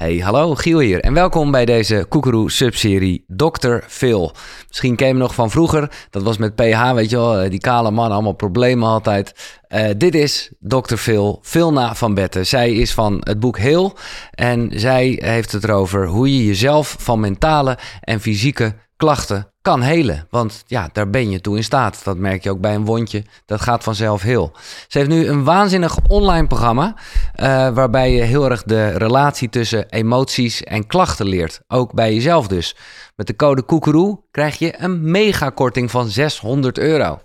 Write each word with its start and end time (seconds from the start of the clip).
Hey, 0.00 0.16
hallo, 0.16 0.54
Giel 0.54 0.78
hier 0.78 1.00
en 1.00 1.14
welkom 1.14 1.50
bij 1.50 1.64
deze 1.64 2.06
Koekeroe 2.08 2.50
subserie 2.50 3.24
Dr. 3.26 3.76
Phil. 3.86 4.32
Misschien 4.68 4.96
ken 4.96 5.08
je 5.08 5.14
nog 5.14 5.34
van 5.34 5.50
vroeger, 5.50 5.92
dat 6.10 6.22
was 6.22 6.36
met 6.36 6.54
PH, 6.54 6.92
weet 6.92 7.10
je 7.10 7.16
wel, 7.16 7.38
eh, 7.38 7.50
die 7.50 7.60
kale 7.60 7.90
man, 7.90 8.10
allemaal 8.10 8.32
problemen 8.32 8.88
altijd. 8.88 9.34
Uh, 9.68 9.88
dit 9.96 10.14
is 10.14 10.52
Dr. 10.60 10.94
Phil, 10.94 11.38
Philna 11.42 11.94
van 11.94 12.14
Betten. 12.14 12.46
Zij 12.46 12.72
is 12.72 12.92
van 12.92 13.20
het 13.20 13.40
boek 13.40 13.58
Heel 13.58 13.96
en 14.30 14.70
zij 14.74 15.18
heeft 15.22 15.52
het 15.52 15.64
erover 15.64 16.06
hoe 16.06 16.36
je 16.36 16.46
jezelf 16.46 16.96
van 16.98 17.20
mentale 17.20 17.78
en 18.00 18.20
fysieke 18.20 18.74
klachten 19.00 19.52
kan 19.62 19.82
helen. 19.82 20.26
Want 20.30 20.64
ja, 20.66 20.88
daar 20.92 21.10
ben 21.10 21.30
je 21.30 21.40
toe 21.40 21.56
in 21.56 21.64
staat. 21.64 22.04
Dat 22.04 22.16
merk 22.16 22.42
je 22.42 22.50
ook 22.50 22.60
bij 22.60 22.74
een 22.74 22.84
wondje. 22.84 23.24
Dat 23.46 23.60
gaat 23.60 23.82
vanzelf 23.82 24.22
heel. 24.22 24.52
Ze 24.88 24.98
heeft 24.98 25.10
nu 25.10 25.26
een 25.26 25.44
waanzinnig 25.44 25.96
online 26.08 26.46
programma. 26.46 26.94
Uh, 27.36 27.46
waarbij 27.68 28.12
je 28.12 28.22
heel 28.22 28.50
erg 28.50 28.62
de 28.62 28.88
relatie 28.88 29.48
tussen 29.48 29.86
emoties 29.88 30.62
en 30.62 30.86
klachten 30.86 31.26
leert. 31.26 31.60
Ook 31.68 31.92
bij 31.92 32.14
jezelf 32.14 32.48
dus. 32.48 32.76
Met 33.16 33.26
de 33.26 33.36
code 33.36 33.62
Koekeroe 33.62 34.20
krijg 34.30 34.58
je 34.58 34.74
een 34.82 35.10
megakorting 35.10 35.90
van 35.90 36.08
600 36.08 36.78
euro. 36.78 37.20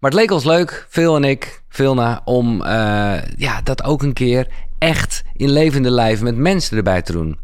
Maar 0.00 0.10
het 0.10 0.20
leek 0.20 0.30
ons 0.30 0.44
leuk, 0.44 0.86
Phil 0.88 1.16
en 1.16 1.24
ik, 1.24 1.62
Vilna, 1.68 2.20
om 2.24 2.62
uh, 2.62 2.66
ja, 3.36 3.60
dat 3.62 3.84
ook 3.84 4.02
een 4.02 4.12
keer 4.12 4.46
echt 4.78 5.22
in 5.32 5.50
levende 5.50 5.90
lijf 5.90 6.22
met 6.22 6.36
mensen 6.36 6.76
erbij 6.76 7.02
te 7.02 7.12
doen. 7.12 7.38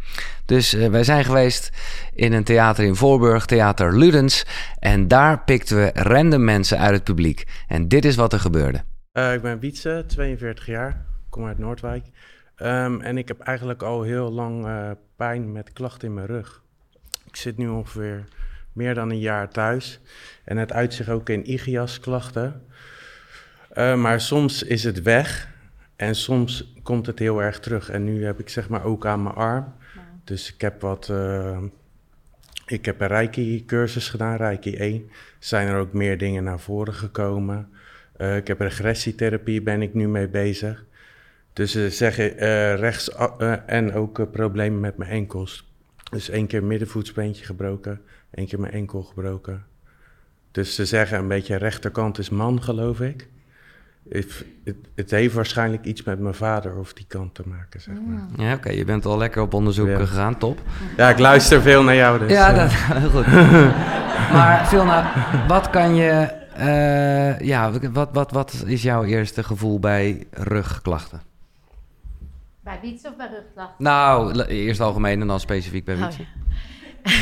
Dus 0.47 0.75
uh, 0.75 0.89
wij 0.89 1.05
zijn 1.05 1.25
geweest 1.25 1.71
in 2.15 2.33
een 2.33 2.45
theater 2.45 2.85
in 2.85 2.97
Voorburg, 2.97 3.47
Theater 3.47 3.99
Ludens. 3.99 4.47
En 4.79 5.09
daar 5.09 5.45
pikten 5.45 5.77
we 5.77 5.91
random 5.95 6.45
mensen 6.45 6.79
uit 6.79 6.95
het 6.95 7.05
publiek. 7.05 7.45
En 7.69 7.89
dit 7.89 8.05
is 8.05 8.17
wat 8.17 8.33
er 8.33 8.41
gebeurde. 8.41 8.83
Uh, 9.13 9.35
ik 9.35 9.43
ben 9.43 9.59
Wietse, 9.59 10.05
42 10.07 10.67
jaar, 10.67 11.05
kom 11.29 11.47
uit 11.47 11.59
Noordwijk. 11.59 12.05
Um, 12.57 13.01
en 13.01 13.19
ik 13.19 13.29
heb 13.29 13.41
eigenlijk 13.41 13.83
al 13.83 14.03
heel 14.03 14.31
lang 14.31 14.67
uh, 14.67 14.91
pijn 15.17 15.53
met 15.53 15.73
klachten 15.73 16.09
in 16.09 16.15
mijn 16.15 16.27
rug. 16.27 16.63
Ik 17.27 17.37
zit 17.37 17.57
nu 17.57 17.69
ongeveer 17.69 18.25
meer 18.73 18.95
dan 18.95 19.11
een 19.11 19.19
jaar 19.19 19.49
thuis. 19.49 20.01
En 20.45 20.57
het 20.57 20.73
uit 20.73 20.95
zich 20.95 21.09
ook 21.09 21.29
in 21.29 21.51
IGIAS-klachten. 21.51 22.63
maar 23.75 24.21
soms 24.21 24.63
is 24.63 24.85
het 24.85 25.03
weg 25.03 25.52
en 26.03 26.15
soms 26.15 26.73
komt 26.83 27.07
het 27.07 27.19
heel 27.19 27.43
erg 27.43 27.61
terug. 27.61 27.91
En 27.91 28.05
nu 28.05 28.25
heb 28.25 28.41
ik 28.41 28.49
zeg 28.49 28.69
maar 28.69 28.85
ook 28.85 29.07
aan 29.07 29.23
mijn 29.23 29.35
arm. 29.35 29.75
Dus 30.25 30.53
ik 30.55 30.61
heb 30.61 30.81
wat. 30.81 31.09
Uh, 31.09 31.59
ik 32.67 32.85
heb 32.85 33.01
een 33.01 33.07
Reiki-cursus 33.07 34.09
gedaan, 34.09 34.37
Reiki 34.37 34.77
1. 34.77 35.11
Zijn 35.39 35.69
er 35.69 35.79
ook 35.79 35.93
meer 35.93 36.19
dingen 36.19 36.45
naar 36.45 36.61
voren 36.61 36.95
gekomen. 36.95 37.69
Uh, 38.17 38.37
ik 38.37 38.47
heb 38.47 38.61
regressietherapie, 38.61 39.63
ben 39.63 39.83
ik 39.83 39.95
nu 39.95 40.09
mee 40.09 40.29
bezig. 40.29 40.85
Dus 41.53 41.73
ze 41.73 41.91
zeggen 41.91 42.35
uh, 42.35 42.75
rechts 42.75 43.11
en 43.67 43.95
ook 43.95 44.31
problemen 44.31 44.81
met 44.81 44.97
mijn 44.97 45.11
enkels. 45.11 45.71
Dus 46.11 46.29
één 46.29 46.47
keer 46.47 46.65
middenvoetsbeentje 46.65 47.45
gebroken, 47.45 48.01
één 48.31 48.47
keer 48.47 48.61
mijn 48.61 48.73
enkel 48.73 49.03
gebroken. 49.03 49.65
Dus 50.51 50.75
ze 50.75 50.87
zeggen 50.87 51.19
een 51.19 51.29
beetje 51.29 51.57
rechterkant 51.57 52.19
is 52.19 52.31
man, 52.31 52.63
geloof 52.63 53.01
ik. 53.01 53.29
Het, 54.09 54.45
het, 54.65 54.77
het, 54.95 55.11
heeft 55.11 55.35
waarschijnlijk 55.35 55.85
iets 55.85 56.03
met 56.03 56.19
mijn 56.19 56.35
vader 56.35 56.77
of 56.77 56.93
die 56.93 57.05
kant 57.09 57.35
te 57.35 57.43
maken, 57.47 57.81
zeg 57.81 57.95
maar. 58.07 58.47
Ja, 58.47 58.55
oké. 58.55 58.71
Je 58.71 58.85
bent 58.85 59.05
al 59.05 59.19
lekker 59.19 59.43
op 59.43 59.55
onderzoek 59.55 59.89
ja. 59.89 59.99
gegaan, 59.99 60.39
top. 60.39 60.61
Ja, 60.97 61.11
ik 61.11 61.19
luister 61.19 61.63
veel 61.63 61.83
naar 61.83 61.95
jou 61.95 62.19
dus. 62.19 62.31
Ja, 62.31 62.53
dat, 62.53 62.71
heel 62.73 63.11
goed. 63.23 63.27
maar 64.37 64.69
veel 64.69 64.85
nou, 64.85 65.07
wat 65.49 65.71
kan 65.71 65.95
je... 65.95 66.41
Uh, 66.59 67.41
ja, 67.41 67.71
wat, 67.93 68.09
wat, 68.13 68.31
wat 68.31 68.63
is 68.67 68.83
jouw 68.83 69.05
eerste 69.05 69.43
gevoel 69.43 69.79
bij 69.79 70.27
rugklachten? 70.31 71.23
Bij 72.61 72.79
Wietse 72.83 73.09
of 73.09 73.17
bij 73.17 73.29
rugklachten? 73.29 73.85
Nou, 73.85 74.43
eerst 74.43 74.81
algemeen 74.81 75.21
en 75.21 75.27
dan 75.27 75.41
specifiek 75.41 75.85
bij 75.85 75.97
Wietse. 75.97 76.21
Oh, 76.23 77.13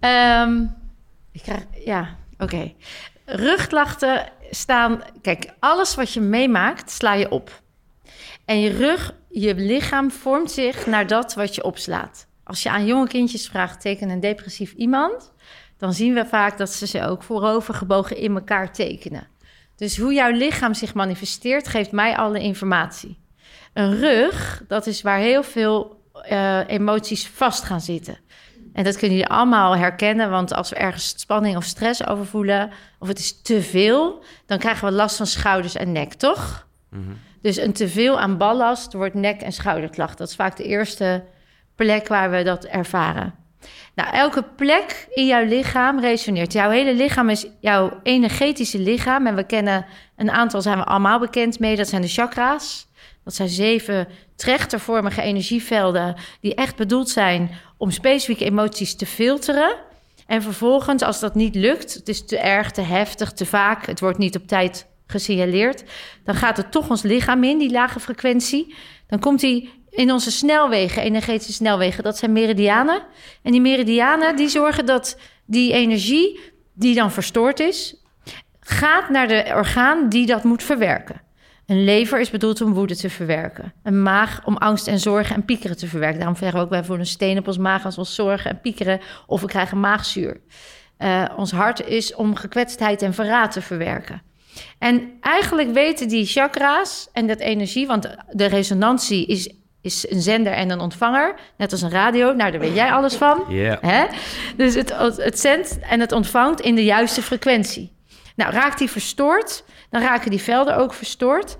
ja. 0.00 0.42
um, 0.42 0.74
ik 1.32 1.42
krijg... 1.42 1.62
Ja, 1.84 2.16
oké. 2.32 2.42
Okay. 2.44 2.76
Rugklachten 3.24 4.28
staan. 4.50 5.02
Kijk, 5.22 5.52
alles 5.58 5.94
wat 5.94 6.12
je 6.12 6.20
meemaakt, 6.20 6.90
sla 6.90 7.14
je 7.14 7.30
op. 7.30 7.62
En 8.44 8.60
je 8.60 8.70
rug, 8.70 9.14
je 9.28 9.54
lichaam 9.54 10.10
vormt 10.10 10.50
zich 10.50 10.86
naar 10.86 11.06
dat 11.06 11.34
wat 11.34 11.54
je 11.54 11.64
opslaat. 11.64 12.26
Als 12.44 12.62
je 12.62 12.70
aan 12.70 12.86
jonge 12.86 13.08
kindjes 13.08 13.48
vraagt, 13.48 13.80
teken 13.80 14.08
een 14.08 14.20
depressief 14.20 14.72
iemand, 14.72 15.32
dan 15.78 15.92
zien 15.92 16.14
we 16.14 16.26
vaak 16.26 16.58
dat 16.58 16.70
ze 16.70 16.86
ze 16.86 17.06
ook 17.06 17.22
voorover 17.22 17.74
gebogen 17.74 18.16
in 18.16 18.34
elkaar 18.34 18.72
tekenen. 18.72 19.28
Dus 19.76 19.98
hoe 19.98 20.12
jouw 20.12 20.30
lichaam 20.30 20.74
zich 20.74 20.94
manifesteert, 20.94 21.68
geeft 21.68 21.92
mij 21.92 22.16
alle 22.16 22.40
informatie. 22.40 23.18
Een 23.72 23.98
rug, 23.98 24.64
dat 24.68 24.86
is 24.86 25.02
waar 25.02 25.18
heel 25.18 25.42
veel 25.42 26.02
uh, 26.30 26.68
emoties 26.68 27.28
vast 27.28 27.64
gaan 27.64 27.80
zitten. 27.80 28.18
En 28.72 28.84
dat 28.84 28.96
kunnen 28.96 29.16
jullie 29.16 29.32
allemaal 29.32 29.76
herkennen, 29.76 30.30
want 30.30 30.54
als 30.54 30.70
we 30.70 30.76
ergens 30.76 31.08
spanning 31.16 31.56
of 31.56 31.64
stress 31.64 32.06
over 32.06 32.26
voelen, 32.26 32.70
of 32.98 33.08
het 33.08 33.18
is 33.18 33.42
te 33.42 33.62
veel, 33.62 34.22
dan 34.46 34.58
krijgen 34.58 34.88
we 34.88 34.94
last 34.94 35.16
van 35.16 35.26
schouders 35.26 35.74
en 35.74 35.92
nek, 35.92 36.12
toch? 36.12 36.66
Mm 36.90 37.04
-hmm. 37.04 37.18
Dus 37.42 37.56
een 37.56 37.72
teveel 37.72 38.20
aan 38.20 38.36
ballast 38.36 38.92
wordt 38.92 39.14
nek- 39.14 39.40
en 39.40 39.52
schouderklacht. 39.52 40.18
Dat 40.18 40.28
is 40.28 40.34
vaak 40.34 40.56
de 40.56 40.64
eerste 40.64 41.24
plek 41.74 42.08
waar 42.08 42.30
we 42.30 42.42
dat 42.42 42.64
ervaren. 42.64 43.34
Nou, 43.94 44.14
elke 44.14 44.44
plek 44.56 45.08
in 45.10 45.26
jouw 45.26 45.44
lichaam 45.44 46.00
resoneert. 46.00 46.52
Jouw 46.52 46.70
hele 46.70 46.94
lichaam 46.94 47.28
is 47.28 47.46
jouw 47.60 48.00
energetische 48.02 48.78
lichaam. 48.78 49.26
En 49.26 49.34
we 49.34 49.44
kennen 49.44 49.86
een 50.16 50.30
aantal, 50.30 50.62
zijn 50.62 50.78
we 50.78 50.84
allemaal 50.84 51.18
bekend 51.18 51.58
mee. 51.58 51.76
Dat 51.76 51.88
zijn 51.88 52.02
de 52.02 52.08
chakra's. 52.08 52.88
Dat 53.24 53.34
zijn 53.34 53.48
zeven 53.48 54.08
trechtervormige 54.36 55.22
energievelden 55.22 56.16
die 56.40 56.54
echt 56.54 56.76
bedoeld 56.76 57.08
zijn 57.08 57.50
om 57.80 57.90
specifieke 57.90 58.44
emoties 58.44 58.94
te 58.94 59.06
filteren. 59.06 59.76
En 60.26 60.42
vervolgens, 60.42 61.02
als 61.02 61.20
dat 61.20 61.34
niet 61.34 61.54
lukt, 61.54 61.94
het 61.94 62.08
is 62.08 62.26
te 62.26 62.38
erg, 62.38 62.70
te 62.70 62.80
heftig, 62.80 63.32
te 63.32 63.46
vaak, 63.46 63.86
het 63.86 64.00
wordt 64.00 64.18
niet 64.18 64.36
op 64.36 64.46
tijd 64.46 64.86
gesignaleerd, 65.06 65.84
dan 66.24 66.34
gaat 66.34 66.56
het 66.56 66.72
toch 66.72 66.90
ons 66.90 67.02
lichaam 67.02 67.44
in, 67.44 67.58
die 67.58 67.70
lage 67.70 68.00
frequentie. 68.00 68.74
Dan 69.06 69.18
komt 69.18 69.40
die 69.40 69.70
in 69.90 70.12
onze 70.12 70.30
snelwegen, 70.30 71.02
energetische 71.02 71.52
snelwegen, 71.52 72.04
dat 72.04 72.18
zijn 72.18 72.32
meridianen. 72.32 73.02
En 73.42 73.52
die 73.52 73.60
meridianen 73.60 74.36
die 74.36 74.48
zorgen 74.48 74.86
dat 74.86 75.18
die 75.44 75.72
energie 75.72 76.40
die 76.72 76.94
dan 76.94 77.12
verstoord 77.12 77.60
is, 77.60 77.96
gaat 78.60 79.08
naar 79.08 79.28
de 79.28 79.52
orgaan 79.54 80.08
die 80.08 80.26
dat 80.26 80.44
moet 80.44 80.62
verwerken. 80.62 81.20
Een 81.70 81.84
lever 81.84 82.20
is 82.20 82.30
bedoeld 82.30 82.60
om 82.60 82.72
woede 82.72 82.96
te 82.96 83.10
verwerken. 83.10 83.72
Een 83.82 84.02
maag 84.02 84.40
om 84.44 84.56
angst 84.56 84.86
en 84.86 84.98
zorgen 84.98 85.34
en 85.34 85.44
piekeren 85.44 85.76
te 85.76 85.86
verwerken. 85.86 86.18
Daarom 86.18 86.36
zeggen 86.36 86.58
we 86.58 86.64
ook 86.64 86.70
bij 86.70 86.84
voor 86.84 86.98
een 86.98 87.06
steen 87.06 87.38
op 87.38 87.46
ons 87.46 87.58
maag 87.58 87.84
als 87.84 87.96
we 87.96 88.04
zorgen 88.04 88.50
en 88.50 88.60
piekeren 88.60 89.00
of 89.26 89.40
we 89.40 89.46
krijgen 89.46 89.80
maagzuur. 89.80 90.40
Uh, 90.98 91.24
ons 91.36 91.50
hart 91.50 91.86
is 91.86 92.14
om 92.14 92.34
gekwetstheid 92.34 93.02
en 93.02 93.14
verraad 93.14 93.52
te 93.52 93.62
verwerken. 93.62 94.22
En 94.78 95.12
eigenlijk 95.20 95.72
weten 95.72 96.08
die 96.08 96.26
chakra's 96.26 97.08
en 97.12 97.26
dat 97.26 97.38
energie, 97.38 97.86
want 97.86 98.16
de 98.30 98.46
resonantie 98.46 99.26
is, 99.26 99.52
is 99.82 100.10
een 100.10 100.22
zender 100.22 100.52
en 100.52 100.70
een 100.70 100.80
ontvanger, 100.80 101.34
net 101.56 101.72
als 101.72 101.82
een 101.82 101.90
radio. 101.90 102.32
Nou, 102.32 102.50
daar 102.50 102.60
weet 102.60 102.74
jij 102.74 102.92
alles 102.92 103.14
van. 103.14 103.44
Yeah. 103.48 103.82
Hè? 103.82 104.04
Dus 104.56 104.74
het, 104.74 104.96
het 105.16 105.40
zendt 105.40 105.78
en 105.78 106.00
het 106.00 106.12
ontvangt 106.12 106.60
in 106.60 106.74
de 106.74 106.84
juiste 106.84 107.22
frequentie. 107.22 107.98
Nou, 108.36 108.52
raakt 108.52 108.78
die 108.78 108.90
verstoord, 108.90 109.64
dan 109.90 110.00
raken 110.02 110.30
die 110.30 110.42
velden 110.42 110.76
ook 110.76 110.94
verstoord. 110.94 111.58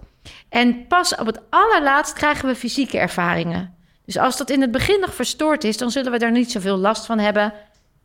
En 0.48 0.86
pas 0.86 1.14
op 1.14 1.26
het 1.26 1.40
allerlaatst 1.50 2.12
krijgen 2.12 2.48
we 2.48 2.54
fysieke 2.54 2.98
ervaringen. 2.98 3.74
Dus 4.04 4.18
als 4.18 4.36
dat 4.36 4.50
in 4.50 4.60
het 4.60 4.70
begin 4.70 5.00
nog 5.00 5.14
verstoord 5.14 5.64
is, 5.64 5.76
dan 5.76 5.90
zullen 5.90 6.12
we 6.12 6.18
daar 6.18 6.30
niet 6.30 6.50
zoveel 6.50 6.76
last 6.76 7.06
van 7.06 7.18
hebben. 7.18 7.52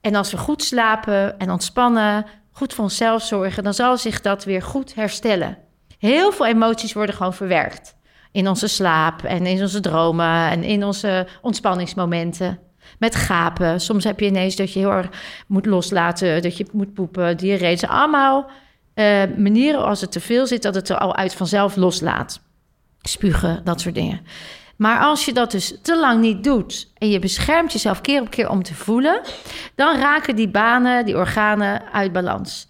En 0.02 0.16
als 0.16 0.32
we 0.32 0.38
goed 0.38 0.64
slapen 0.64 1.40
en 1.40 1.52
ontspannen, 1.52 2.26
goed 2.52 2.74
voor 2.74 2.84
onszelf 2.84 3.24
zorgen, 3.24 3.64
dan 3.64 3.74
zal 3.74 3.98
zich 3.98 4.22
dat 4.22 4.44
weer 4.44 4.62
goed 4.62 4.96
herstellen. 4.96 5.58
Heel 5.98 6.32
veel 6.32 6.46
emoties 6.46 6.94
worden 6.94 7.16
gewoon 7.16 7.34
verwerkt. 7.34 7.96
In 8.32 8.48
onze 8.48 8.68
slaap 8.68 9.24
en 9.24 9.46
in 9.46 9.62
onze 9.62 9.80
dromen 9.80 10.50
en 10.50 10.64
in 10.64 10.84
onze 10.84 11.28
ontspanningsmomenten. 11.42 12.60
Met 13.00 13.16
gapen. 13.16 13.82
Soms 13.82 14.04
heb 14.04 14.20
je 14.20 14.26
ineens 14.26 14.56
dat 14.56 14.74
je 14.74 14.80
heel 14.80 14.92
erg 14.92 15.10
moet 15.48 15.66
loslaten, 15.66 16.42
dat 16.42 16.58
je 16.58 16.66
moet 16.72 16.94
poepen, 16.94 17.38
diarree. 17.38 17.88
Allemaal 17.88 18.50
uh, 18.96 19.24
manieren 19.38 19.86
als 19.86 20.02
het 20.02 20.12
te 20.12 20.20
veel 20.20 20.48
zit, 20.48 20.62
dat 20.62 20.76
het 20.76 20.90
er 20.90 20.98
al 20.98 21.16
uit 21.16 21.34
vanzelf 21.34 21.76
loslaat. 21.76 22.40
Spugen, 23.02 23.62
dat 23.64 23.82
soort 23.82 23.96
dingen. 23.96 24.26
Maar 24.76 25.00
als 25.00 25.26
je 25.26 25.34
dat 25.34 25.52
dus 25.52 25.78
te 25.82 26.00
lang 26.00 26.22
niet 26.22 26.44
doet 26.44 26.92
en 26.98 27.10
je 27.10 27.20
beschermt 27.20 27.72
jezelf 27.72 28.02
keer 28.02 28.22
op 28.22 28.30
keer 28.30 28.50
om 28.50 28.64
te 28.64 28.74
voelen, 28.74 29.22
dan 29.76 29.98
raken 29.98 30.36
die 30.36 30.50
banen, 30.50 31.06
die 31.06 31.16
organen 31.16 31.92
uit 31.92 32.12
balans. 32.12 32.68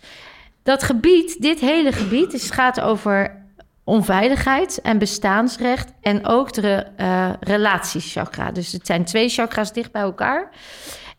Dat 0.63 0.83
gebied, 0.83 1.41
dit 1.41 1.59
hele 1.59 1.91
gebied, 1.91 2.31
dus 2.31 2.43
het 2.43 2.51
gaat 2.51 2.81
over 2.81 3.43
onveiligheid 3.83 4.81
en 4.81 4.97
bestaansrecht 4.97 5.93
en 6.01 6.25
ook 6.25 6.53
de 6.53 6.85
uh, 6.97 7.29
relatiechakra. 7.39 8.51
Dus 8.51 8.71
het 8.71 8.85
zijn 8.85 9.05
twee 9.05 9.29
chakra's 9.29 9.73
dicht 9.73 9.91
bij 9.91 10.01
elkaar. 10.01 10.49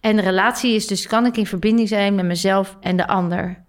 En 0.00 0.17
de 0.17 0.23
relatie 0.23 0.75
is 0.75 0.87
dus, 0.87 1.06
kan 1.06 1.26
ik 1.26 1.37
in 1.37 1.47
verbinding 1.47 1.88
zijn 1.88 2.14
met 2.14 2.25
mezelf 2.25 2.76
en 2.81 2.97
de 2.97 3.06
ander? 3.06 3.64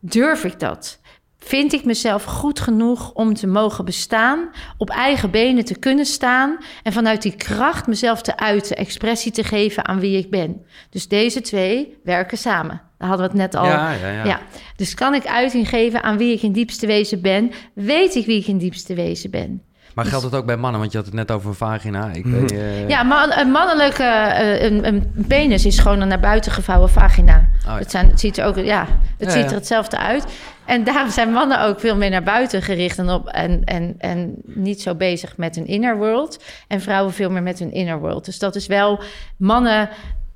Durf 0.00 0.44
ik 0.44 0.60
dat? 0.60 1.00
vind 1.38 1.72
ik 1.72 1.84
mezelf 1.84 2.24
goed 2.24 2.60
genoeg 2.60 3.12
om 3.12 3.34
te 3.34 3.46
mogen 3.46 3.84
bestaan, 3.84 4.50
op 4.76 4.90
eigen 4.90 5.30
benen 5.30 5.64
te 5.64 5.78
kunnen 5.78 6.06
staan 6.06 6.56
en 6.82 6.92
vanuit 6.92 7.22
die 7.22 7.36
kracht 7.36 7.86
mezelf 7.86 8.22
te 8.22 8.36
uiten, 8.36 8.76
expressie 8.76 9.32
te 9.32 9.44
geven 9.44 9.86
aan 9.86 10.00
wie 10.00 10.18
ik 10.18 10.30
ben. 10.30 10.64
Dus 10.90 11.08
deze 11.08 11.40
twee 11.40 11.98
werken 12.04 12.38
samen. 12.38 12.82
Daar 12.98 13.08
hadden 13.08 13.26
we 13.26 13.32
het 13.32 13.52
net 13.52 13.60
al. 13.60 13.66
Ja, 13.66 13.92
ja, 13.92 14.24
ja. 14.24 14.40
Dus 14.76 14.94
kan 14.94 15.14
ik 15.14 15.26
uiting 15.26 15.68
geven 15.68 16.02
aan 16.02 16.18
wie 16.18 16.32
ik 16.32 16.42
in 16.42 16.52
diepste 16.52 16.86
wezen 16.86 17.20
ben? 17.20 17.50
Weet 17.74 18.14
ik 18.14 18.26
wie 18.26 18.40
ik 18.40 18.46
in 18.46 18.58
diepste 18.58 18.94
wezen 18.94 19.30
ben? 19.30 19.62
Maar 19.98 20.06
geldt 20.06 20.24
het 20.24 20.34
ook 20.34 20.46
bij 20.46 20.56
mannen? 20.56 20.80
Want 20.80 20.92
je 20.92 20.98
had 20.98 21.06
het 21.06 21.16
net 21.16 21.30
over 21.30 21.48
een 21.48 21.54
vagina. 21.54 22.10
Ik 22.12 22.24
weet, 22.24 22.52
eh, 22.52 22.88
Ja, 22.88 23.02
maar 23.02 23.38
een 23.40 23.50
mannelijke 23.50 24.02
eh, 24.02 24.62
een, 24.62 24.86
een 24.86 25.24
penis 25.28 25.66
is 25.66 25.78
gewoon 25.78 26.00
een 26.00 26.08
naar 26.08 26.20
buiten 26.20 26.52
gevouwen 26.52 26.90
vagina. 26.90 27.36
Oh, 27.36 27.64
ja. 27.64 27.78
het, 27.78 27.90
zijn, 27.90 28.08
het 28.08 28.20
ziet 28.20 28.38
er 28.38 28.44
ook, 28.44 28.56
ja, 28.56 28.86
het 29.18 29.28
Ja, 29.28 29.30
ziet 29.30 29.42
ja. 29.42 29.48
er 29.48 29.54
hetzelfde 29.54 29.98
uit. 29.98 30.24
En 30.64 30.84
daarom 30.84 31.10
zijn 31.10 31.32
mannen 31.32 31.62
ook 31.62 31.80
veel 31.80 31.96
meer 31.96 32.10
naar 32.10 32.22
buiten 32.22 32.62
gericht 32.62 32.98
en, 32.98 33.10
op, 33.10 33.28
en, 33.28 33.64
en, 33.64 33.94
en 33.98 34.34
niet 34.44 34.82
zo 34.82 34.94
bezig 34.94 35.36
met 35.36 35.54
hun 35.54 35.66
inner 35.66 35.96
world. 35.96 36.44
En 36.68 36.80
vrouwen 36.80 37.12
veel 37.12 37.30
meer 37.30 37.42
met 37.42 37.58
hun 37.58 37.72
inner 37.72 37.98
world. 37.98 38.24
Dus 38.24 38.38
dat 38.38 38.56
is 38.56 38.66
wel, 38.66 39.00
mannen 39.36 39.88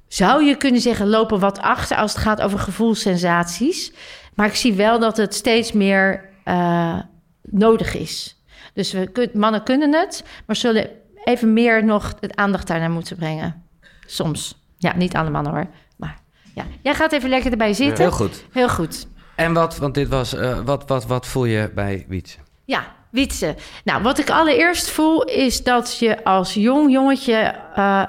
zou 0.08 0.44
je 0.44 0.56
kunnen 0.56 0.80
zeggen, 0.80 1.08
lopen 1.08 1.38
wat 1.38 1.60
achter 1.60 1.96
als 1.96 2.12
het 2.12 2.22
gaat 2.22 2.40
over 2.40 2.58
gevoelssensaties. 2.58 3.92
Maar 4.34 4.46
ik 4.46 4.54
zie 4.54 4.72
wel 4.72 4.98
dat 4.98 5.16
het 5.16 5.34
steeds 5.34 5.72
meer 5.72 6.24
eh, 6.44 6.98
nodig 7.42 7.94
is. 7.94 8.36
Dus 8.72 8.92
we, 8.92 9.30
mannen 9.32 9.62
kunnen 9.62 9.92
het, 9.94 10.24
maar 10.46 10.56
zullen 10.56 10.90
even 11.24 11.52
meer 11.52 11.84
nog 11.84 12.14
het 12.20 12.36
aandacht 12.36 12.66
daarnaar 12.66 12.90
moeten 12.90 13.16
brengen. 13.16 13.64
Soms. 14.06 14.60
Ja, 14.78 14.96
niet 14.96 15.14
alle 15.14 15.30
mannen 15.30 15.52
hoor. 15.52 15.66
Maar 15.96 16.18
ja, 16.54 16.64
jij 16.82 16.94
gaat 16.94 17.12
even 17.12 17.28
lekker 17.28 17.50
erbij 17.50 17.72
zitten. 17.72 18.04
Heel 18.04 18.12
goed. 18.12 18.44
Heel 18.52 18.68
goed. 18.68 19.06
En 19.34 19.52
wat, 19.52 19.76
want 19.76 19.94
dit 19.94 20.08
was, 20.08 20.34
eh, 20.34 20.58
wat, 20.64 20.88
wat, 20.88 21.06
wat 21.06 21.26
voel 21.26 21.44
je 21.44 21.70
bij 21.74 22.04
Wiets? 22.08 22.38
Ja, 22.64 22.94
Wietse. 23.10 23.54
Nou, 23.84 24.02
wat 24.02 24.18
ik 24.18 24.30
allereerst 24.30 24.90
voel 24.90 25.24
is 25.24 25.62
dat 25.62 25.98
je 25.98 26.24
als 26.24 26.54
jong 26.54 26.92
jongetje 26.92 27.54
eh, 27.74 28.02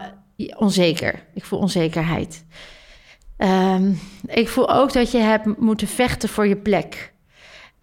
onzeker. 0.55 1.23
Ik 1.33 1.45
voel 1.45 1.59
onzekerheid. 1.59 2.45
Ehm, 3.37 3.91
ik 4.25 4.49
voel 4.49 4.73
ook 4.73 4.93
dat 4.93 5.11
je 5.11 5.17
hebt 5.17 5.57
moeten 5.57 5.87
vechten 5.87 6.29
voor 6.29 6.47
je 6.47 6.55
plek. 6.55 7.12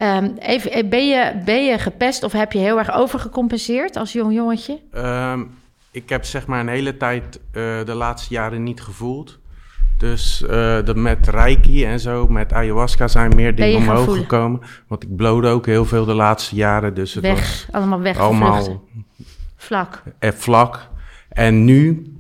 Ehm, 0.01 0.31
even, 0.39 0.73
eh, 0.73 0.89
ben, 0.89 1.09
je, 1.09 1.33
ben 1.45 1.65
je 1.65 1.79
gepest 1.79 2.23
of 2.23 2.33
heb 2.33 2.53
je 2.53 2.59
heel 2.59 2.79
erg 2.79 2.93
overgecompenseerd 2.93 3.97
als 3.97 4.13
jong 4.13 4.35
jongetje? 4.35 4.79
Ehm, 4.93 5.43
ik 5.91 6.09
heb 6.09 6.25
zeg 6.25 6.47
maar 6.47 6.61
een 6.61 6.69
hele 6.69 6.97
tijd 6.97 7.37
eh, 7.53 7.63
de 7.85 7.95
laatste 7.95 8.35
jaren 8.35 8.63
niet 8.63 8.81
gevoeld. 8.83 9.39
Dus 9.99 10.39
de, 10.85 10.93
met 10.95 11.29
Reiki 11.29 11.85
en 11.85 12.01
zo, 12.01 12.27
met 12.29 12.53
ayahuasca 12.53 13.09
zijn 13.09 13.35
meer 13.35 13.55
dingen 13.55 13.77
omhoog 13.77 14.05
voelen? 14.05 14.23
gekomen. 14.23 14.61
Want 14.87 15.03
ik 15.03 15.17
blode 15.17 15.49
ook 15.49 15.67
heel 15.67 15.85
veel 15.85 16.05
de 16.05 16.15
laatste 16.15 16.55
jaren. 16.55 16.95
Dus 16.95 17.15
het 17.15 17.23
Weg, 17.23 17.39
was 17.41 17.67
allemaal 17.71 18.01
weg. 18.01 18.19
allemaal 18.19 18.85
Vlak. 19.57 20.03
eh, 20.19 20.33
vlak. 20.33 20.89
En 21.29 21.65
nu 21.65 22.13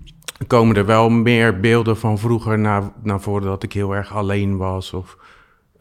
komen 0.46 0.76
er 0.76 0.86
wel 0.86 1.08
meer 1.08 1.60
beelden 1.60 1.96
van 1.96 2.18
vroeger 2.18 2.58
naar, 2.58 2.82
naar 3.02 3.20
voren 3.20 3.42
dat 3.46 3.62
ik 3.62 3.72
heel 3.72 3.94
erg 3.94 4.14
alleen 4.14 4.56
was. 4.56 4.92
Of 4.92 5.16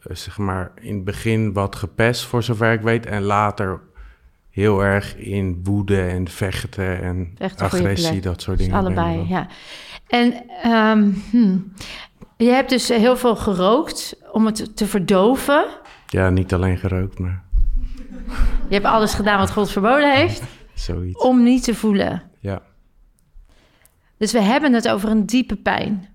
zeg 0.08 0.38
maar 0.38 0.72
in 0.80 0.94
het 0.94 1.04
begin 1.04 1.52
wat 1.52 1.76
gepest, 1.76 2.24
voor 2.24 2.42
zover 2.42 2.72
ik 2.72 2.80
weet. 2.80 3.06
En 3.06 3.22
later 3.22 3.80
heel 4.50 4.80
erg 4.84 5.16
in 5.16 5.60
woede 5.64 6.02
en 6.02 6.28
vechten 6.28 7.02
en 7.02 7.32
Vechten 7.38 7.66
agressie, 7.66 8.20
dat 8.20 8.42
soort 8.42 8.56
Dus 8.58 8.66
dingen. 8.66 8.80
allebei, 8.82 9.28
ja. 9.28 9.46
En 10.06 10.48
ehm, 10.62 11.10
hmm. 11.30 11.72
je 12.36 12.48
hebt 12.50 12.70
dus 12.70 12.88
heel 12.88 13.16
veel 13.16 13.36
gerookt 13.36 14.16
om 14.32 14.46
het 14.46 14.76
te 14.76 14.86
verdoven. 14.86 15.66
Ja, 16.06 16.30
niet 16.30 16.54
alleen 16.54 16.78
gerookt, 16.78 17.18
maar 17.18 17.42
Je 18.68 18.74
hebt 18.74 18.84
alles 18.86 19.14
gedaan 19.14 19.38
wat 19.38 19.50
God 19.50 19.70
verboden 19.70 20.14
heeft 20.16 20.42
zoiets. 20.74 21.22
om 21.22 21.42
niet 21.42 21.64
te 21.64 21.74
voelen. 21.74 22.22
Ja. 22.38 22.62
Dus 24.16 24.32
we 24.32 24.40
hebben 24.40 24.72
het 24.72 24.88
over 24.88 25.08
een 25.10 25.26
diepe 25.26 25.56
pijn. 25.56 26.08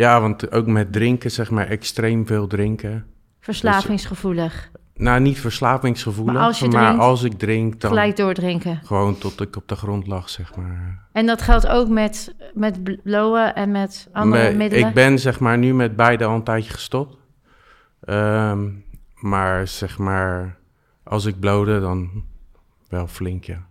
Ja, 0.00 0.20
want 0.20 0.52
ook 0.52 0.66
met 0.66 0.92
drinken, 0.92 1.30
zeg 1.30 1.50
maar, 1.50 1.66
extreem 1.66 2.26
veel 2.26 2.46
drinken. 2.46 3.06
Verslavingsgevoelig. 3.40 4.70
Nou, 4.94 5.20
niet 5.20 5.40
verslavingsgevoelig, 5.40 6.32
Maar 6.32 6.42
maar 6.42 6.48
als 6.48 6.58
je 6.58 6.68
drinkt, 6.68 6.98
als 7.00 7.22
ik 7.22 7.38
drink, 7.38 7.80
dan 7.80 7.90
Gelijk 7.90 8.16
doordrinken. 8.16 8.80
gewoon 8.84 9.18
tot 9.18 9.40
ik 9.40 9.56
op 9.56 9.68
de 9.68 9.76
grond 9.76 10.06
lag, 10.06 10.28
zeg 10.28 10.56
maar. 10.56 11.06
En 11.12 11.26
dat 11.26 11.42
geldt 11.42 11.66
ook 11.66 11.88
met, 11.88 12.34
met 12.54 13.02
blowen 13.02 13.54
en 13.54 13.70
met 13.70 14.08
andere 14.12 14.42
Maar 14.42 14.56
middelen. 14.56 14.88
Ik 14.88 14.94
ben 14.94 15.18
zeg 15.18 15.40
maar 15.40 15.58
nu 15.58 15.74
met 15.74 15.96
beide 15.96 16.24
al 16.24 16.34
een 16.34 16.42
tijdje 16.44 16.72
gestopt. 16.72 17.16
Ehm, 18.00 18.68
maar 19.14 19.68
zeg 19.68 19.98
maar, 19.98 20.56
als 21.02 21.24
ik 21.24 21.40
blode, 21.40 21.80
dan 21.80 22.24
wel 22.88 23.06
flink, 23.06 23.44
ja. 23.44 23.68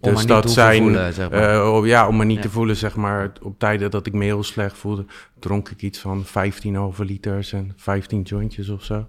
Om 0.00 0.12
niet 0.14 0.26
te 0.26 0.32
hoeven 0.34 0.76
voelen, 0.76 1.12
zeg 1.12 1.30
maar. 1.30 1.64
eh, 1.64 1.80
ja, 1.84 2.08
om 2.08 2.16
me 2.16 2.24
niet 2.24 2.36
Ja. 2.36 2.42
te 2.42 2.50
voelen, 2.50 2.76
zeg 2.76 2.96
maar. 2.96 3.32
Op 3.42 3.58
tijden 3.58 3.90
dat 3.90 4.06
ik 4.06 4.12
me 4.12 4.24
heel 4.24 4.42
slecht 4.42 4.78
voelde, 4.78 5.04
dronk 5.38 5.68
ik 5.68 5.82
iets 5.82 5.98
van 5.98 6.24
15,5 6.24 6.98
liters 6.98 7.52
en 7.52 7.72
15 7.76 8.22
jointjes 8.22 8.68
of 8.68 8.84
zo. 8.84 9.06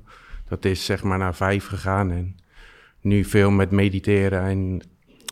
Dat 0.49 0.65
is 0.65 0.85
zeg 0.85 1.03
maar 1.03 1.17
naar 1.17 1.35
vijf 1.35 1.67
gegaan. 1.67 2.11
En 2.11 2.35
nu 3.01 3.23
veel 3.23 3.51
met 3.51 3.71
mediteren 3.71 4.43
en, 4.43 4.81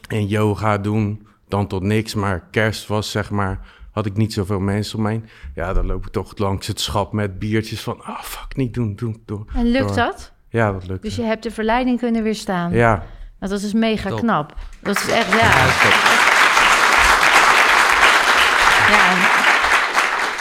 en 0.07 0.27
yoga 0.27 0.77
doen, 0.77 1.27
dan 1.47 1.67
tot 1.67 1.83
niks. 1.83 2.13
Maar 2.15 2.43
kerst 2.51 2.87
was 2.87 3.11
zeg 3.11 3.29
maar, 3.29 3.59
had 3.91 4.05
ik 4.05 4.17
niet 4.17 4.33
zoveel 4.33 4.59
mensen 4.59 4.97
om 4.97 5.03
me 5.03 5.09
heen. 5.09 5.25
Ja, 5.55 5.73
dan 5.73 5.85
loop 5.85 6.05
ik 6.05 6.11
toch 6.11 6.37
langs 6.37 6.67
het 6.67 6.79
schap 6.79 7.13
met 7.13 7.39
biertjes 7.39 7.81
van, 7.81 8.01
ah 8.03 8.21
fuck, 8.21 8.55
niet 8.55 8.73
doen, 8.73 8.95
doen, 8.95 9.21
doen. 9.25 9.47
En 9.55 9.71
lukt 9.71 9.87
door. 9.87 9.95
dat? 9.95 10.31
Ja, 10.49 10.71
dat 10.71 10.87
lukt. 10.87 11.01
Dus 11.03 11.15
je 11.15 11.21
hebt 11.23 11.43
de 11.43 11.51
verleiding 11.51 11.99
kunnen 11.99 12.23
weerstaan. 12.23 12.71
Ja, 12.71 13.03
dat 13.39 13.61
is 13.61 13.73
mega 13.73 14.09
Top. 14.09 14.19
knap. 14.19 14.55
Dat 14.81 14.95
is 14.97 15.07
echt, 15.09 15.31
Ja, 15.31 15.37
ja. 15.37 15.65
is. 15.65 15.77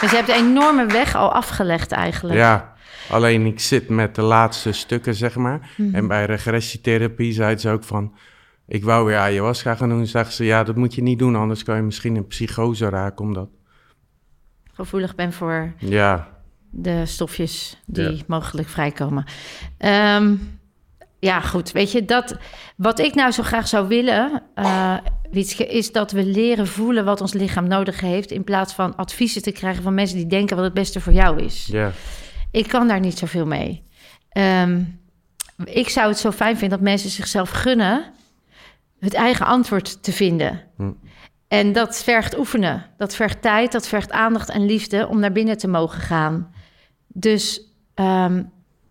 Dus 0.00 0.10
je 0.10 0.16
hebt 0.16 0.28
een 0.28 0.34
enorme 0.34 0.86
weg 0.86 1.14
al 1.14 1.32
afgelegd 1.32 1.92
eigenlijk. 1.92 2.36
ja. 2.38 2.76
Alleen 3.10 3.46
ik 3.46 3.60
zit 3.60 3.88
met 3.88 4.14
de 4.14 4.22
laatste 4.22 4.72
stukken, 4.72 5.14
zeg 5.14 5.36
maar. 5.36 5.70
Mhm. 5.76 5.94
En 5.94 6.06
bij 6.08 6.24
regressietherapie 6.24 7.32
zei 7.32 7.56
ze 7.56 7.70
ook 7.70 7.84
van... 7.84 8.14
Ik 8.66 8.84
wou 8.84 9.06
weer 9.06 9.18
ayahuasca 9.18 9.74
gaan 9.74 9.88
doen. 9.88 10.06
Zeggen 10.06 10.32
ze, 10.34 10.44
ja, 10.44 10.64
dat 10.64 10.76
moet 10.76 10.94
je 10.94 11.02
niet 11.02 11.18
doen. 11.18 11.36
Anders 11.36 11.62
kan 11.62 11.76
je 11.76 11.82
misschien 11.82 12.16
in 12.16 12.26
psychose 12.26 12.88
raken. 12.88 13.24
Omdat, 13.24 13.48
Gevoelig 14.72 15.14
ben 15.14 15.32
voor 15.32 15.72
ja, 15.78 16.28
de 16.70 17.06
stofjes 17.06 17.82
die 17.86 18.16
Ja. 18.16 18.22
mogelijk 18.26 18.68
vrijkomen. 18.68 19.24
Ehm, 19.78 20.34
ja, 21.20 21.40
goed. 21.40 21.72
Weet 21.72 21.92
je, 21.92 22.04
dat, 22.04 22.36
wat 22.76 22.98
ik 22.98 23.14
nou 23.14 23.30
zo 23.30 23.42
graag 23.42 23.68
zou 23.68 23.88
willen, 23.88 24.42
Wietske, 25.30 25.66
is 25.66 25.92
dat 25.92 26.12
we 26.12 26.24
leren 26.24 26.66
voelen 26.66 27.04
wat 27.04 27.20
ons 27.20 27.32
lichaam 27.32 27.68
nodig 27.68 28.00
heeft. 28.00 28.30
In 28.30 28.44
plaats 28.44 28.72
van 28.72 28.96
adviezen 28.96 29.42
te 29.42 29.52
krijgen 29.52 29.82
van 29.82 29.94
mensen 29.94 30.16
die 30.16 30.26
denken 30.26 30.56
wat 30.56 30.64
het 30.64 30.74
beste 30.74 31.00
voor 31.00 31.12
jou 31.12 31.42
is. 31.42 31.66
ja. 31.72 31.92
Ik 32.50 32.68
kan 32.68 32.88
daar 32.88 33.00
niet 33.00 33.18
zoveel 33.18 33.46
mee. 33.46 33.82
Ehm, 34.28 34.82
ik 35.64 35.88
zou 35.88 36.08
het 36.08 36.18
zo 36.18 36.30
fijn 36.30 36.58
vinden 36.58 36.78
dat 36.78 36.88
mensen 36.88 37.10
zichzelf 37.10 37.50
gunnen 37.50 38.12
het 39.00 39.14
eigen 39.14 39.46
antwoord 39.46 40.02
te 40.02 40.12
vinden. 40.12 40.60
Hm. 40.76 40.92
En 41.48 41.72
dat 41.72 42.02
vergt 42.02 42.38
oefenen. 42.38 42.86
Dat 42.96 43.14
vergt 43.14 43.42
tijd, 43.42 43.72
dat 43.72 43.88
vergt 43.88 44.10
aandacht 44.10 44.48
en 44.48 44.66
liefde 44.66 45.06
om 45.08 45.18
naar 45.18 45.32
binnen 45.32 45.58
te 45.58 45.68
mogen 45.68 46.00
gaan. 46.00 46.52
Dus 47.06 47.72
ehm, 47.94 48.42